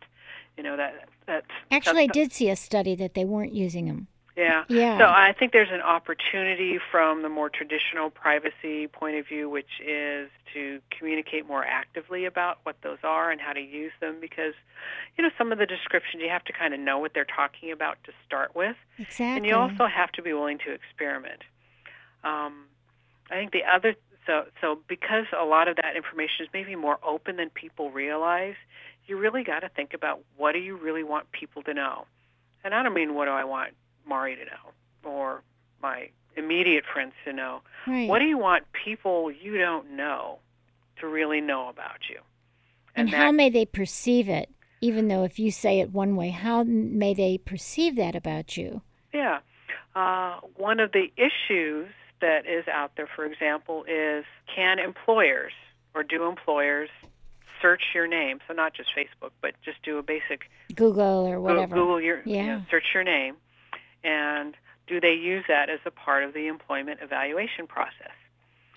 [0.57, 4.09] You know that that's Actually, I did see a study that they weren't using them.
[4.37, 4.65] Yeah.
[4.69, 4.99] Yeah.
[4.99, 9.81] So I think there's an opportunity from the more traditional privacy point of view, which
[9.85, 14.55] is to communicate more actively about what those are and how to use them because,
[15.17, 17.73] you know, some of the descriptions you have to kind of know what they're talking
[17.73, 18.77] about to start with.
[18.99, 19.37] exactly.
[19.37, 21.43] And you also have to be willing to experiment.
[22.25, 22.65] Um,
[23.31, 23.95] I think the other
[24.27, 28.55] so so because a lot of that information is maybe more open than people realize,
[29.07, 32.07] you really got to think about what do you really want people to know.
[32.65, 33.75] And I don't mean what do I want
[34.07, 35.43] Mari to know or
[35.83, 37.61] my immediate friends to know.
[37.87, 38.09] right.
[38.09, 40.39] What do you want people you don't know
[41.01, 42.19] to really know about you?
[42.95, 44.51] and that- how may they perceive it?
[44.83, 48.83] Even though if you say it one way, how may they perceive that about you?
[49.15, 49.39] Yeah.
[49.95, 51.89] Uh, one of the issues
[52.21, 54.25] that is out there, for example, is
[54.55, 55.53] can employers
[55.95, 56.91] or do employers
[57.61, 58.41] search your name?
[58.49, 61.75] So not just Facebook, but just do a basic Google or whatever.
[61.77, 62.47] Google your you Yeah.
[62.59, 63.37] know, search your name,
[64.05, 64.55] and
[64.87, 68.13] do they use that as a part of the employment evaluation process?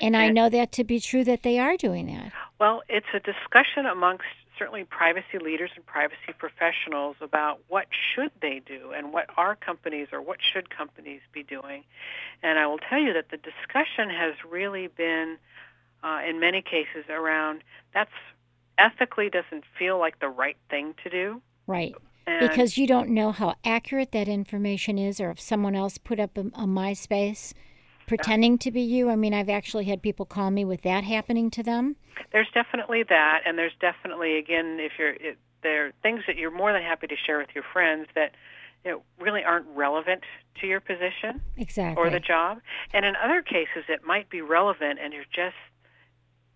[0.01, 2.33] And I know that to be true that they are doing that.
[2.59, 4.25] Well, it's a discussion amongst
[4.57, 10.07] certainly privacy leaders and privacy professionals about what should they do and what are companies
[10.11, 11.83] or what should companies be doing.
[12.43, 15.37] And I will tell you that the discussion has really been,
[16.03, 17.63] uh, in many cases, around
[17.93, 18.11] that's
[18.77, 21.41] ethically doesn't feel like the right thing to do.
[21.67, 21.95] Right.
[22.27, 26.19] And Because you don't know how accurate that information is, or if someone else put
[26.19, 27.53] up a, a MySpace
[28.07, 29.09] pretending to be you.
[29.09, 31.95] I mean, I've actually had people call me with that happening to them.
[32.31, 36.51] there's definitely that, and there's definitely again, if you're it, there are things that you're
[36.55, 38.31] more than happy to share with your friends that
[38.83, 40.21] you know really aren't relevant
[40.61, 42.01] to your position Exactly.
[42.01, 42.59] or the job,
[42.93, 45.55] and in other cases it might be relevant, and you're just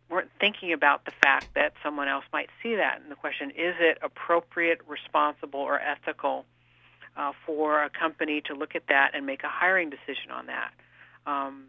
[0.09, 2.99] weren't thinking about the fact that someone else might see that.
[3.01, 6.45] And the question is it appropriate, responsible, or ethical
[7.15, 10.71] uh, for a company to look at that and make a hiring decision on that?
[11.25, 11.65] Um,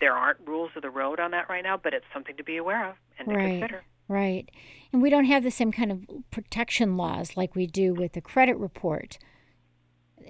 [0.00, 2.56] there aren't rules of the road on that right now, but it's something to be
[2.56, 3.60] aware of and to Right.
[3.60, 3.84] consider.
[4.06, 4.50] Right.
[4.92, 8.20] And we don't have the same kind of protection laws like we do with the
[8.20, 9.18] credit report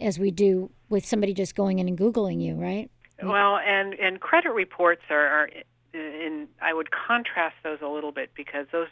[0.00, 2.90] as we do with somebody just going in and Googling you, right?
[3.22, 5.48] Well, and and credit reports are, are
[5.94, 6.48] in.
[6.60, 8.88] I would contrast those a little bit because those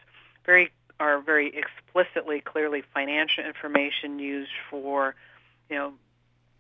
[0.47, 5.15] very are very explicitly, clearly financial information used for,
[5.69, 5.93] you know,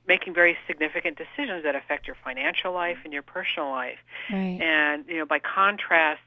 [0.06, 3.98] making very significant decisions that affect your financial life and your personal life.
[4.30, 4.60] Right.
[4.60, 6.20] And you know, by contrast,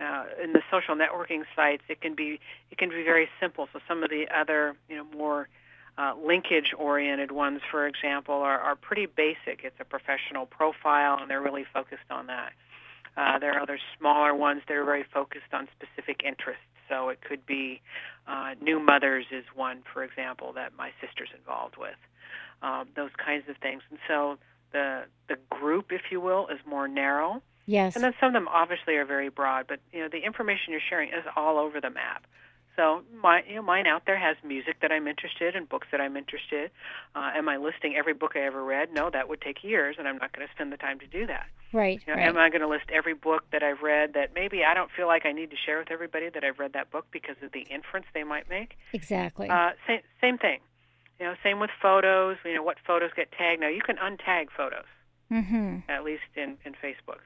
[0.00, 2.40] uh, in the social networking sites, it can be
[2.70, 3.68] it can be very simple.
[3.72, 5.48] So some of the other you know more
[5.98, 9.62] uh, linkage-oriented ones, for example, are, are pretty basic.
[9.64, 12.52] It's a professional profile, and they're really focused on that.
[13.16, 16.62] Uh, there are other smaller ones that are very focused on specific interests.
[16.88, 17.80] So it could be
[18.26, 21.96] uh, new mothers is one, for example, that my sister's involved with.
[22.62, 24.38] Um, those kinds of things, and so
[24.72, 27.42] the the group, if you will, is more narrow.
[27.64, 27.94] Yes.
[27.94, 30.80] And then some of them obviously are very broad, but you know the information you're
[30.90, 32.26] sharing is all over the map.
[32.80, 36.00] So my, you know, mine out there has music that I'm interested in, books that
[36.00, 36.70] I'm interested.
[37.14, 38.88] Uh, am I listing every book I ever read?
[38.94, 41.26] No, that would take years, and I'm not going to spend the time to do
[41.26, 41.44] that.
[41.74, 42.00] Right.
[42.06, 42.28] You know, right.
[42.28, 45.06] Am I going to list every book that I've read that maybe I don't feel
[45.06, 47.66] like I need to share with everybody that I've read that book because of the
[47.70, 48.78] inference they might make?
[48.94, 49.50] exactly.
[49.50, 50.60] Uh, same, same thing.
[51.18, 52.38] You know, same with photos.
[52.46, 53.60] You know, what photos get tagged.
[53.60, 54.88] Now you can untag photos,
[55.30, 55.80] mm-hmm.
[55.90, 57.20] at least in, in Facebook.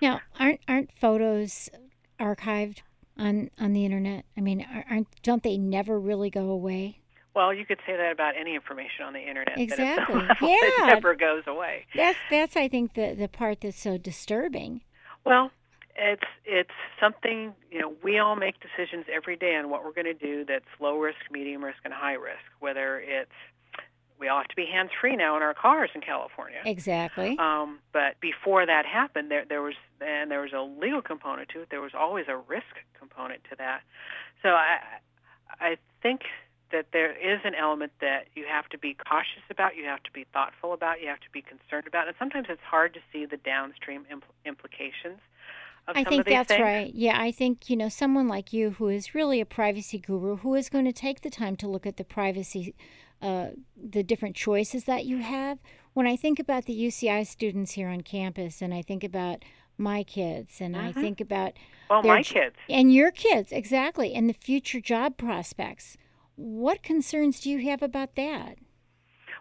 [0.00, 1.68] Now, aren't aren't photos
[2.18, 2.80] archived
[3.18, 4.24] on on the internet?
[4.36, 6.98] I mean, aren't don't they never really go away?
[7.34, 9.58] Well, you could say that about any information on the internet.
[9.58, 10.20] Exactly.
[10.20, 10.86] That at some level it Yeah.
[10.86, 11.86] never goes away.
[11.94, 14.82] That's that's I think the the part that's so disturbing.
[15.24, 15.50] Well,
[15.96, 17.94] it's it's something you know.
[18.02, 20.44] We all make decisions every day on what we're going to do.
[20.44, 22.42] That's low risk, medium risk, and high risk.
[22.60, 23.30] Whether it's
[24.18, 26.58] we all have to be hands free now in our cars in California.
[26.64, 27.36] Exactly.
[27.38, 31.62] Um, but before that happened, there there was and there was a legal component to
[31.62, 31.68] it.
[31.70, 33.82] There was always a risk component to that.
[34.42, 34.78] So I
[35.60, 36.22] I think
[36.72, 40.10] that there is an element that you have to be cautious about, you have to
[40.10, 43.26] be thoughtful about, you have to be concerned about, and sometimes it's hard to see
[43.26, 45.20] the downstream impl- implications
[45.86, 46.60] I think that's things.
[46.60, 46.94] right.
[46.94, 50.54] Yeah, I think, you know, someone like you who is really a privacy guru who
[50.54, 52.74] is going to take the time to look at the privacy
[53.24, 55.58] uh, the different choices that you have.
[55.94, 59.42] When I think about the UCI students here on campus and I think about
[59.78, 61.00] my kids and I Mhm.
[61.00, 61.54] think about
[61.88, 62.56] Well, their my kids.
[62.68, 65.96] and your kids, exactly, and the future job prospects.
[66.36, 68.58] What concerns do you have about that?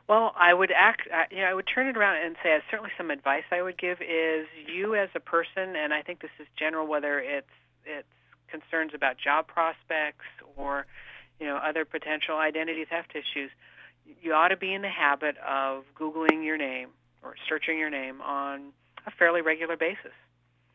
[0.07, 1.07] Well, I would act.
[1.31, 3.77] You know, I would turn it around and say, uh, certainly, some advice I would
[3.77, 7.47] give is you as a person, and I think this is general, whether it's
[7.85, 8.07] it's
[8.47, 10.25] concerns about job prospects
[10.55, 10.85] or
[11.43, 13.51] you know other potential identity theft issues.
[14.21, 16.89] You ought to be in the habit of googling your name
[17.21, 18.71] or searching your name on
[19.05, 20.13] a fairly regular basis.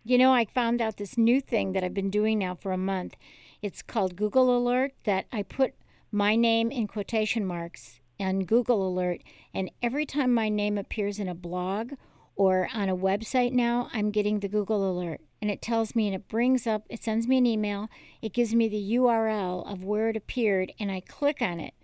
[0.05, 2.79] You know, I found out this new thing that I've been doing now for a
[2.79, 3.17] month.
[3.63, 5.75] It's called Google Alert that I put
[6.13, 9.23] my name in quotation marks on Google Alert,
[9.55, 11.93] and every time my name appears in a blog
[12.39, 15.21] or on a website now, I'm getting the Google Alert.
[15.43, 17.89] And it tells me, and it brings up, it sends me an email,
[18.23, 21.75] it gives me the URL of where it appeared, and I click on it.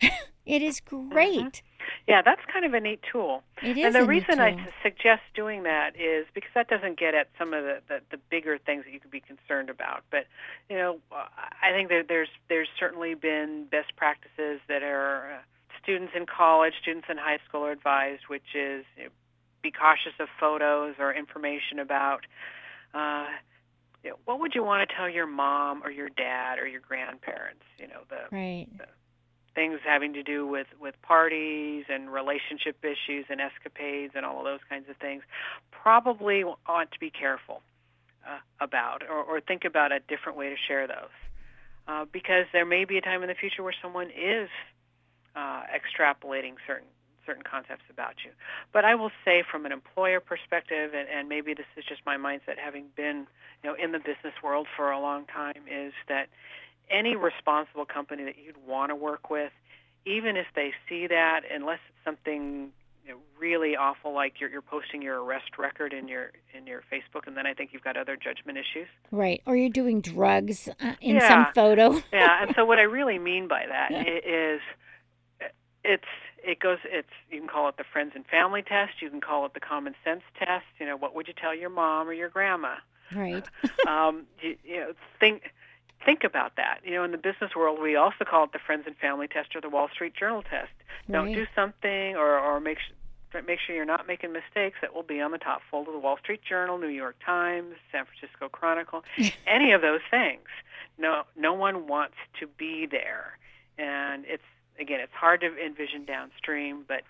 [0.44, 1.62] it is great.
[2.08, 3.44] Yeah, that's kind of a neat tool.
[3.62, 7.28] It is and the reason I suggest doing that is because that doesn't get at
[7.38, 10.02] some of the, the, the bigger things that you could be concerned about.
[10.10, 10.26] But
[10.68, 15.38] you know, I think that there's there's certainly been best practices that are uh,
[15.82, 19.10] students in college, students in high school are advised, which is you know,
[19.62, 22.26] be cautious of photos or information about.
[22.94, 23.26] Uh,
[24.02, 26.80] you know, what would you want to tell your mom or your dad or your
[26.80, 27.64] grandparents?
[27.78, 28.66] You know, the Right.
[29.54, 34.44] things having to do with with parties and relationship issues and escapades and all of
[34.44, 35.22] those kinds of things
[35.70, 37.62] probably ought to be careful
[38.26, 41.14] uh, about or, or think about a different way to share those
[41.88, 44.48] uh, because there may be a time in the future where someone is
[45.34, 46.88] uh, extrapolating certain
[47.30, 48.30] certain concepts about you
[48.72, 52.16] but i will say from an employer perspective and, and maybe this is just my
[52.16, 53.18] mindset having been
[53.62, 56.26] you know in the business world for a long time is that
[56.90, 59.52] any responsible company that you'd want to work with,
[60.04, 62.70] even if they see that, unless it's something
[63.06, 66.82] you know, really awful like you're, you're posting your arrest record in your in your
[66.92, 68.88] Facebook, and then I think you've got other judgment issues.
[69.12, 69.40] Right.
[69.46, 71.28] Or you're doing drugs uh, in Yeah.
[71.28, 72.02] some photo.
[72.12, 74.60] yeah, and so what I really mean by that i- is
[75.84, 76.04] it's
[76.44, 79.46] it goes it's you can call it the friends and family test, you can call
[79.46, 80.66] it the common sense test.
[80.78, 82.76] You know, what would you tell your mom or your grandma?
[83.14, 83.44] Right.
[83.88, 85.50] um, you, you know, think
[86.04, 86.80] think about that.
[86.84, 89.54] You know, in the business world, we also call it the friends and family test
[89.54, 90.70] or the Wall Street Journal test.
[91.10, 92.96] Don't do something or or make sure
[93.42, 95.98] make sure you're not making mistakes that will be on the top fold of the
[95.98, 99.04] Wall Street Journal, New York Times, San Francisco Chronicle,
[99.46, 100.46] any of those things.
[100.98, 103.38] No, no one wants to be there,
[103.78, 104.42] and it's
[104.80, 107.02] again, it's hard to envision downstream, but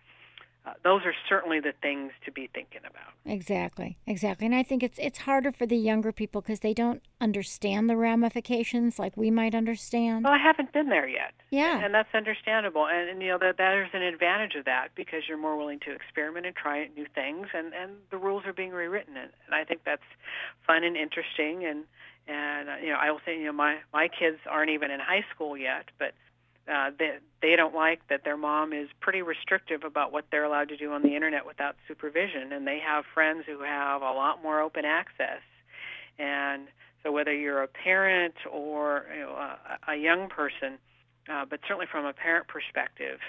[0.66, 3.14] uh, those are certainly the things to be thinking about.
[3.24, 4.44] Exactly, exactly.
[4.44, 7.96] And I think it's it's harder for the younger people because they don't understand the
[7.96, 10.24] ramifications like we might understand.
[10.24, 11.32] Well, I haven't been there yet.
[11.50, 11.82] Yeah.
[11.82, 12.86] and that's understandable.
[12.86, 15.92] And, and you know that there's an advantage of that because you're more willing to
[15.92, 19.64] experiment and try new things, and and the rules are being rewritten, and, and I
[19.64, 20.02] think that's
[20.66, 21.64] fun and interesting.
[21.64, 21.84] And
[22.28, 25.00] and uh, you know, I will say, you know, my my kids aren't even in
[25.00, 26.12] high school yet, but
[26.72, 30.68] uh, they they don't like that their mom is pretty restrictive about what they're allowed
[30.68, 34.42] to do on the internet without supervision, and they have friends who have a lot
[34.42, 35.42] more open access,
[36.18, 36.68] and
[37.02, 40.78] So whether you're a parent or you know, a, a young person,
[41.32, 43.20] uh, but certainly from a parent perspective,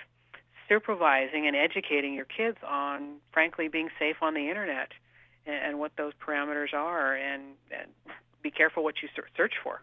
[0.67, 4.91] supervising and educating your kids on, frankly, being safe on the internet
[5.45, 7.89] and, and what those parameters are, and, and
[8.41, 9.81] be careful what you search for.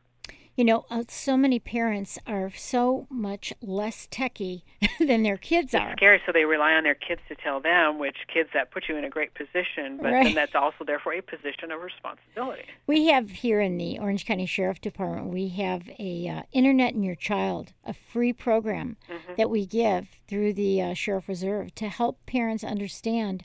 [0.59, 4.64] You know, uh, so many parents are so much less techy
[4.98, 5.92] than their kids it's are.
[5.96, 8.96] scary, so they rely on their kids to tell them, which kids that put you
[8.96, 10.24] in a great position, but Right.
[10.24, 12.64] then that's also therefore a position of responsibility.
[12.88, 17.04] We have here in the Orange County Sheriff Department, we have a uh, Internet and
[17.04, 18.96] Your Child, a free program
[19.36, 23.44] that we give through the uh, Sheriff Reserve to help parents understand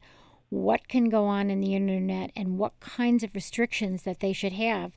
[0.49, 4.53] what can go on in the internet and what kinds of restrictions that they should
[4.53, 4.93] have.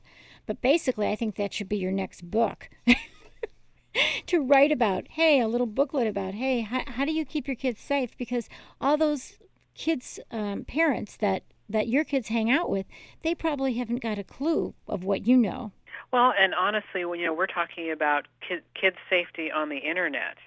[0.47, 2.69] But basically, I think that should be your next book.
[4.27, 7.55] to write about, hey, a little booklet about, hey, how, how do you keep your
[7.55, 8.17] kids safe?
[8.17, 8.49] Because
[8.81, 9.37] all those
[9.75, 12.85] kids, um, parents that that your kids hang out with,
[13.23, 15.73] they probably haven't got a clue of what you know.
[16.13, 20.37] Well, and honestly, when you know we're talking about kid, kids' safety on the internet,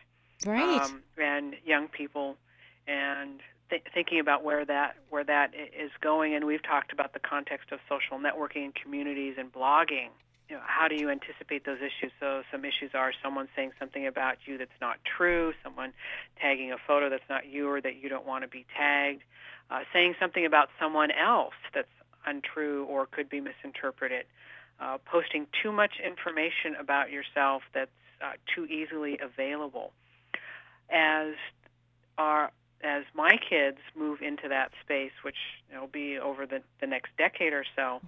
[0.46, 0.80] Right.
[0.80, 2.36] um, and young people,
[2.86, 3.40] and
[3.70, 6.34] th- thinking about where that where that is going.
[6.34, 10.08] And we've talked about the context of social networking and communities and blogging.
[10.48, 12.12] You know, how do you anticipate those issues?
[12.18, 15.92] So some issues are someone saying something about you that's not true, someone
[16.40, 19.22] tagging a photo that's not you or that you don't want to be tagged,
[19.70, 21.86] uh, saying something about someone else that's
[22.26, 24.26] untrue or could be misinterpreted,
[24.80, 27.90] uh, posting too much information about yourself that's
[28.20, 29.92] uh, too easily available.
[30.90, 31.34] As
[32.18, 32.50] our
[32.82, 35.36] as my kids move into that space, which
[35.68, 38.00] you know, will be over the, the next decade or so,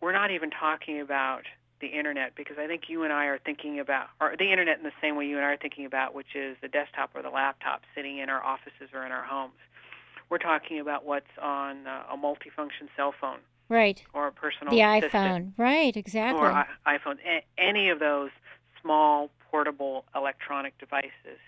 [0.00, 1.42] we're not even talking about
[1.80, 4.84] the internet because I think you and I are thinking about, or the internet in
[4.84, 7.30] the same way you and I are thinking about, which is the desktop or the
[7.30, 9.54] laptop sitting in our offices or in our homes.
[10.28, 14.02] We're talking about what's on uh, a multifunction cell phone right.
[14.12, 15.52] or a personal The iPhone.
[15.56, 16.40] Right, exactly.
[16.40, 18.30] or I- iPhones, a- any of those
[18.80, 21.38] small portable electronic devices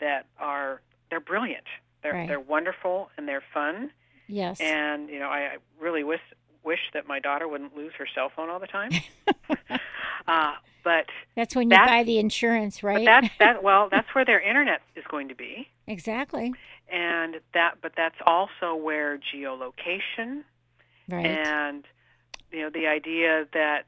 [0.00, 0.80] that are
[1.10, 1.64] they're brilliant.
[2.06, 2.28] They're Right.
[2.28, 3.90] they're wonderful and they're fun.
[4.28, 4.60] yes.
[4.60, 6.20] And you know, I, I really wish
[6.62, 8.90] wish that my daughter wouldn't lose her cell phone all the time.
[10.28, 10.52] uh,
[10.84, 13.04] but that's when you that's- buy the insurance, but right?
[13.04, 16.54] that's that well, that's where their internet is going to be, exactly.
[16.88, 20.44] and that but that's also where geolocation
[21.08, 21.26] Right.
[21.26, 21.84] and
[22.52, 23.86] you know the idea that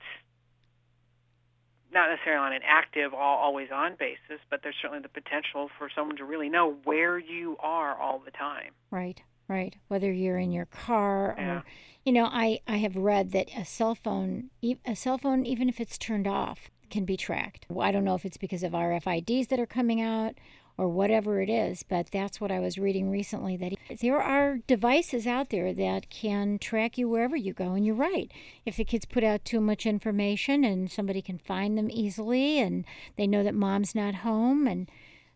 [1.92, 5.88] not necessarily on an active all, always on basis but there's certainly the potential for
[5.94, 9.76] someone to really know where you are all the time Right, right.
[9.88, 11.56] Whether you're in your car Yeah.
[11.58, 11.64] or,
[12.04, 14.50] you know, I I have read that a cell phone,
[14.86, 17.66] a cell phone, even if it's turned off, can be tracked.
[17.78, 20.34] I don't know if it's because of RFIDs that are coming out
[20.78, 23.56] or whatever it is, but that's what I was reading recently.
[23.56, 27.72] That there are devices out there that can track you wherever you go.
[27.72, 28.30] And you're right.
[28.64, 32.84] If the kids put out too much information and somebody can find them easily, and
[33.16, 34.88] they know that mom's not home, and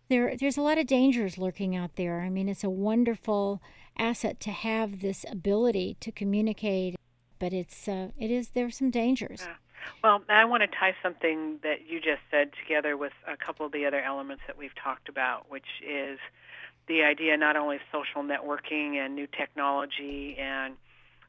[0.09, 2.21] there there's a lot of dangers lurking out there.
[2.21, 3.61] I mean, it's a wonderful
[3.99, 6.95] asset to have this ability to communicate,
[7.41, 9.41] but it's uh, it is there's some dangers.
[9.43, 9.55] Yeah.
[10.03, 13.73] Well i want to tie something that you just said together with a couple of
[13.73, 16.19] the other elements that we've talked about which is
[16.89, 20.75] the idea not only of social networking and new technology and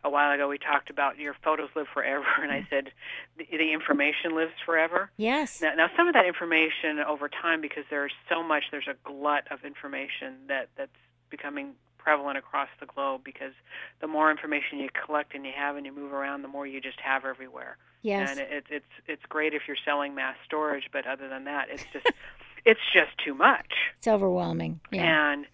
[0.05, 2.65] a while ago we talked about your photos live forever and i mm-hmm.
[2.69, 2.91] said
[3.37, 5.61] the, the information lives forever Yes.
[5.61, 9.47] Now, now, some of that information over time, because there's so much, there's a glut
[9.51, 10.91] of information that that's
[11.29, 13.21] becoming prevalent across the globe.
[13.23, 13.53] Because
[14.01, 16.81] the more information you collect and you have and you move around, the more you
[16.81, 17.77] just have everywhere.
[18.03, 18.29] Yes.
[18.31, 21.85] And it, it's it's great if you're selling mass storage, but other than that, it's
[21.91, 22.05] just
[22.65, 23.73] it's just too much.
[23.97, 24.79] It's overwhelming.
[24.91, 25.31] Yeah.
[25.31, 25.45] And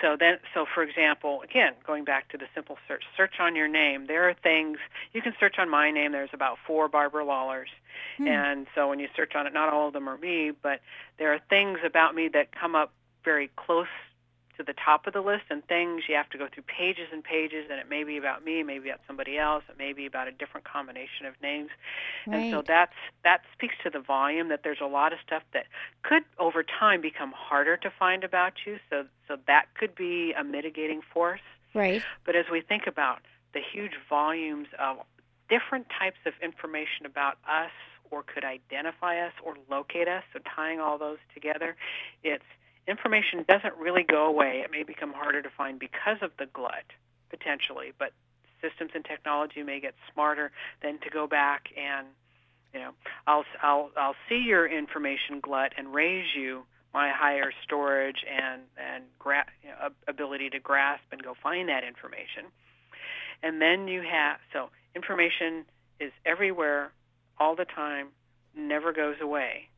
[0.00, 3.68] so then, so for example, again, going back to the simple search, search on your
[3.68, 4.06] name.
[4.06, 4.78] There are things
[5.12, 6.12] you can search on my name.
[6.12, 7.70] There's about four Barbara Lawlers,
[8.18, 8.28] Hmm.
[8.28, 10.80] and so when you search on it, not all of them are me, but
[11.18, 12.92] there are things about me that come up
[13.24, 13.86] very close
[14.56, 17.22] to the top of the list, and things you have to go through pages and
[17.22, 20.28] pages, and it may be about me, maybe about somebody else, it may be about
[20.28, 21.70] a different combination of names.
[22.26, 22.94] And so that's
[23.24, 25.66] that speaks to the volume that there's a lot of stuff that
[26.02, 28.78] could over time become harder to find about you.
[28.90, 31.40] So so that could be a mitigating force.
[31.74, 32.02] Right.
[32.24, 33.20] But as we think about
[33.52, 34.98] the huge volumes of
[35.48, 37.70] different types of information about us
[38.10, 41.76] or could identify us or locate us, so tying all those together,
[42.22, 42.44] it's
[42.86, 44.62] information doesn't really go away.
[44.64, 46.84] It may become harder to find because of the glut
[47.30, 48.12] potentially, but
[48.62, 50.50] systems and technology may get smarter
[50.82, 52.06] than to go back and
[52.72, 52.90] you know
[53.26, 56.64] I'll I'll I'll see your information glut and raise you
[56.94, 61.84] my higher storage and and gra- you know, ability to grasp and go find that
[61.84, 62.46] information.
[63.42, 65.64] And then you have so information
[66.00, 66.92] is everywhere
[67.38, 68.08] all the time,
[68.56, 69.68] never goes away.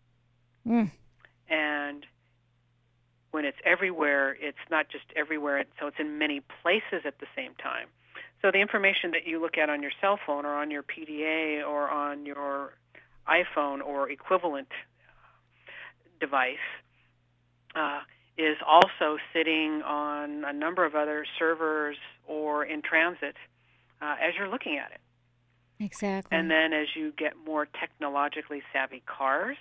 [0.66, 0.90] Mm.
[1.50, 2.06] And
[3.38, 7.54] when it's everywhere, it's not just everywhere, so it's in many places at the same
[7.54, 7.86] time.
[8.42, 11.64] So the information that you look at on your cell phone or on your PDA
[11.64, 12.72] or on your
[13.28, 14.66] iPhone or equivalent
[16.20, 16.56] device
[17.76, 18.00] uh,
[18.36, 23.36] is also sitting on a number of other servers or in transit
[24.02, 25.00] uh, as you're looking at it.
[25.78, 26.36] Exactly.
[26.36, 29.58] And then as you get more technologically savvy cars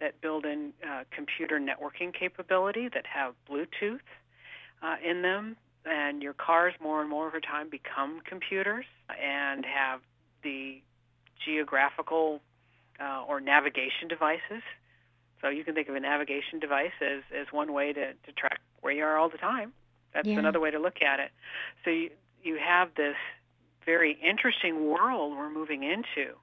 [0.00, 4.00] that build in uh, computer networking capability that have Bluetooth
[4.82, 10.00] uh, in them, and your cars more and more over time become computers and have
[10.42, 10.82] the
[11.44, 12.40] geographical
[13.00, 14.62] uh, or navigation devices.
[15.40, 18.60] So you can think of a navigation device as, as one way to, to track
[18.80, 19.72] where you are all the time.
[20.14, 20.38] That's Yeah.
[20.38, 21.30] another way to look at it.
[21.84, 22.10] So you,
[22.42, 23.16] you have this
[23.84, 26.34] very interesting world we're moving into.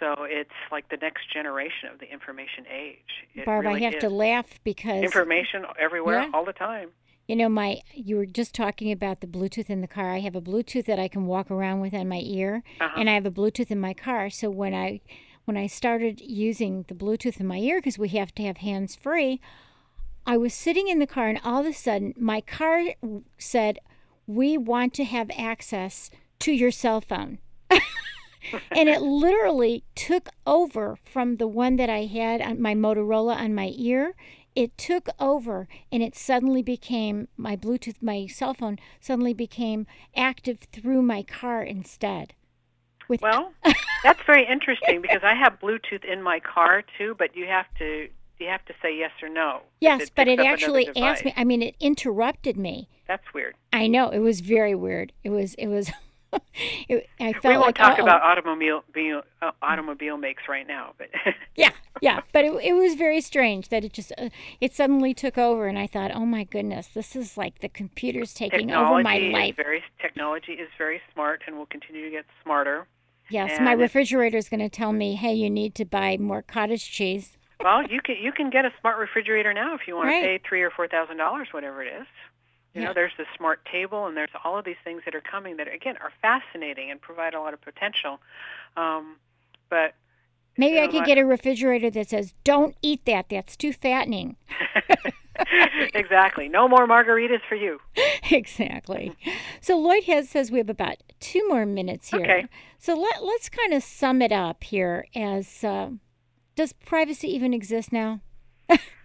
[0.00, 2.96] So it's like the next generation of the information age.
[3.34, 4.00] It Barb, really I have is.
[4.00, 6.30] to laugh because Information everywhere Yeah.
[6.34, 6.90] all the time.
[7.28, 10.12] You know, my you were just talking about the Bluetooth in the car.
[10.12, 12.98] I have a Bluetooth that I can walk around with on my ear, Uh-huh.
[12.98, 14.28] and I have a Bluetooth in my car.
[14.28, 15.00] So when I
[15.44, 18.94] when I started using the Bluetooth in my ear because we have to have hands
[18.94, 19.40] free,
[20.26, 22.80] I was sitting in the car, and all of a sudden, my car
[23.38, 23.78] said,
[24.26, 27.38] "We want to have access to your cell phone."
[28.70, 33.54] and it literally took over from the one that I had on my Motorola on
[33.54, 34.14] my ear.
[34.54, 40.58] It took over and it suddenly became my Bluetooth, my cell phone suddenly became active
[40.72, 42.34] through my car instead.
[43.08, 43.52] With Well,
[44.02, 48.08] that's very interesting because I have Bluetooth in my car too, but you have to
[48.42, 49.60] you have to say yes or no.
[49.80, 51.32] yes, but it actually asked me.
[51.36, 52.88] I mean, it interrupted me.
[53.06, 53.54] That's weird.
[53.72, 55.12] I know it was very weird.
[55.22, 55.54] It was.
[55.54, 55.90] It was.
[56.88, 58.04] it, I felt we won't like talk uh-oh.
[58.04, 59.12] about automobile be-
[59.42, 61.08] uh, automobile makes right now, but
[61.56, 61.70] Yeah,
[62.00, 64.28] yeah, but it, it was very strange that it just uh,
[64.60, 68.32] it suddenly took over, and I thought, oh my goodness, this is like the computers
[68.34, 69.56] taking over my technology is life.
[69.56, 72.86] very technology is very smart and will continue to get smarter.
[73.30, 76.16] Yes, my and it- refrigerator is going to tell me, hey, you need to buy
[76.16, 77.36] more cottage cheese.
[77.62, 80.20] Well, you can you can get a smart refrigerator now if you want Right.
[80.20, 82.06] to pay three or four thousand dollars, whatever it is.
[82.74, 82.88] You Yeah.
[82.88, 85.68] know, there's the smart table, and there's all of these things that are coming that
[85.72, 88.20] again are fascinating and provide a lot of potential.
[88.76, 89.16] Um,
[89.68, 89.94] but
[90.56, 93.30] Maybe I could get a refrigerator that says, don't eat that.
[93.30, 94.36] That's too fattening.
[95.94, 97.80] exactly, no more margaritas for you.
[98.30, 99.16] exactly.
[99.60, 102.22] So Lloyd has says we have about two more minutes here.
[102.24, 102.46] Okay.
[102.78, 105.06] So let let's kind of sum it up here.
[105.14, 105.90] As uh,
[106.54, 108.20] does privacy even exist now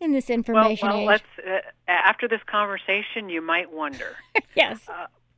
[0.00, 1.06] in this information well, age?
[1.06, 1.24] let's.
[1.38, 4.16] Uh, after this conversation, you might wonder.
[4.56, 4.80] yes.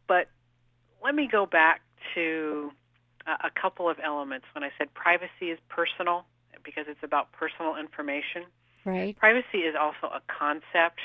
[0.06, 0.28] but
[1.02, 1.82] let me go back
[2.14, 2.70] to
[3.26, 6.24] a, a couple of elements when I said privacy is personal
[6.64, 8.44] because it's about personal information.
[8.84, 9.16] Right.
[9.16, 11.00] Privacy is also a concept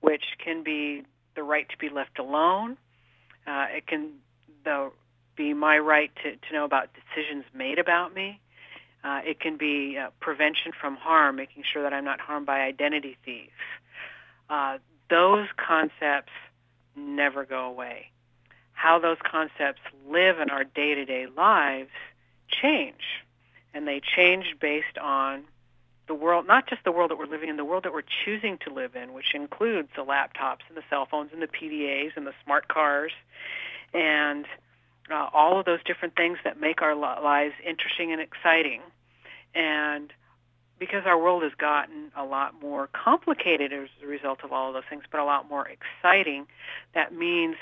[0.00, 1.04] which can be
[1.34, 2.76] the right to be left alone.
[3.46, 4.10] Uh, it can
[4.64, 4.90] the,
[5.36, 8.40] be my right to, to know about decisions made about me.
[9.04, 12.60] Uh, it can be uh, prevention from harm, making sure that I'm not harmed by
[12.60, 13.50] identity thieves.
[14.48, 14.78] Uh,
[15.10, 16.32] those concepts
[16.96, 18.10] never go away.
[18.72, 21.90] How those concepts live in our day-to-day lives
[22.48, 23.24] change,
[23.74, 25.44] and they change based on
[26.08, 28.58] the world, not just the world that we're living in, the world that we're choosing
[28.58, 32.26] to live in, which includes the laptops and the cell phones and the PDAs and
[32.26, 33.12] the smart cars
[33.94, 34.46] and
[35.10, 38.80] uh, all of those different things that make our li- lives interesting and exciting.
[39.54, 40.12] And
[40.78, 44.74] because our world has gotten a lot more complicated as a result of all of
[44.74, 46.46] those things, but a lot more exciting,
[46.94, 47.56] that means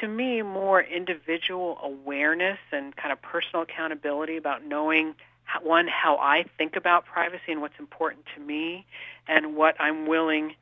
[0.00, 5.14] to me more individual awareness and kind of personal accountability about knowing
[5.44, 8.86] how, one how I think about privacy and what's important to me
[9.28, 10.54] and what I'm willing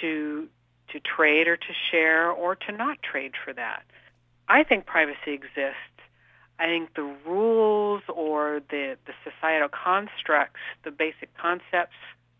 [0.00, 0.48] to
[0.92, 3.84] to trade or to share or to not trade for that.
[4.50, 5.76] I think privacy exists.
[6.58, 11.94] I think the rules or the, the societal constructs, the basic concepts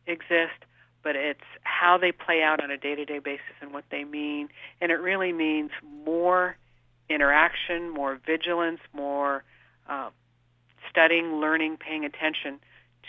[0.09, 0.59] exist,
[1.05, 4.49] but it's how they play out on a day-to-day basis and what they mean.
[4.81, 5.71] And it really means
[6.05, 6.57] more
[7.09, 9.45] interaction, more vigilance, more
[9.89, 10.11] uh,
[10.91, 12.59] studying, learning, paying attention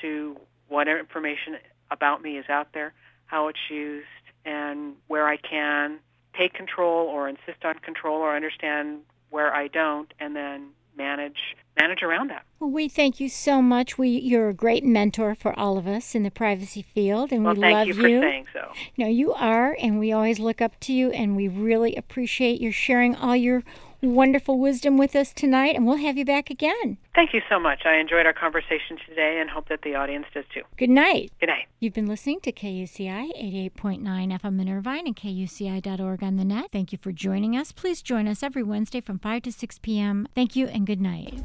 [0.01, 0.37] to
[0.69, 1.57] what information
[1.89, 2.93] about me is out there,
[3.25, 4.05] how it's used,
[4.45, 5.99] and where I can
[6.37, 12.03] take control or insist on control or understand where I don't, and then manage manage
[12.03, 12.43] around that.
[12.59, 13.97] Well, we thank you so much.
[13.97, 17.55] We you're a great mentor for all of us in the privacy field, and Well,
[17.55, 18.71] we thank love you for saying so.
[18.97, 22.73] No, you are, and we always look up to you, and we really appreciate your
[22.73, 23.63] sharing all your
[24.07, 26.97] wonderful wisdom with us tonight, and we'll have you back again.
[27.13, 27.81] Thank you so much.
[27.85, 30.61] I enjoyed our conversation today and hope that the audience does too.
[30.77, 31.31] Good night.
[31.39, 31.67] Good night.
[31.79, 36.69] You've been listening to KUCI 88.9 FM in Irvine and KUCI.org on the net.
[36.71, 37.71] Thank you for joining us.
[37.71, 40.27] Please join us every Wednesday from 5 to 6 p.m.
[40.35, 41.43] Thank you and good night.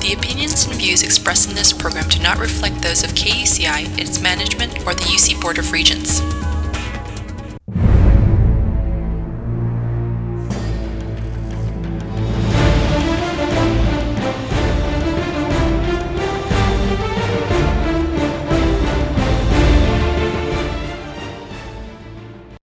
[0.00, 4.20] The opinions and views expressed in this program do not reflect those of KUCI, its
[4.20, 6.20] management, or the UC Board of Regents.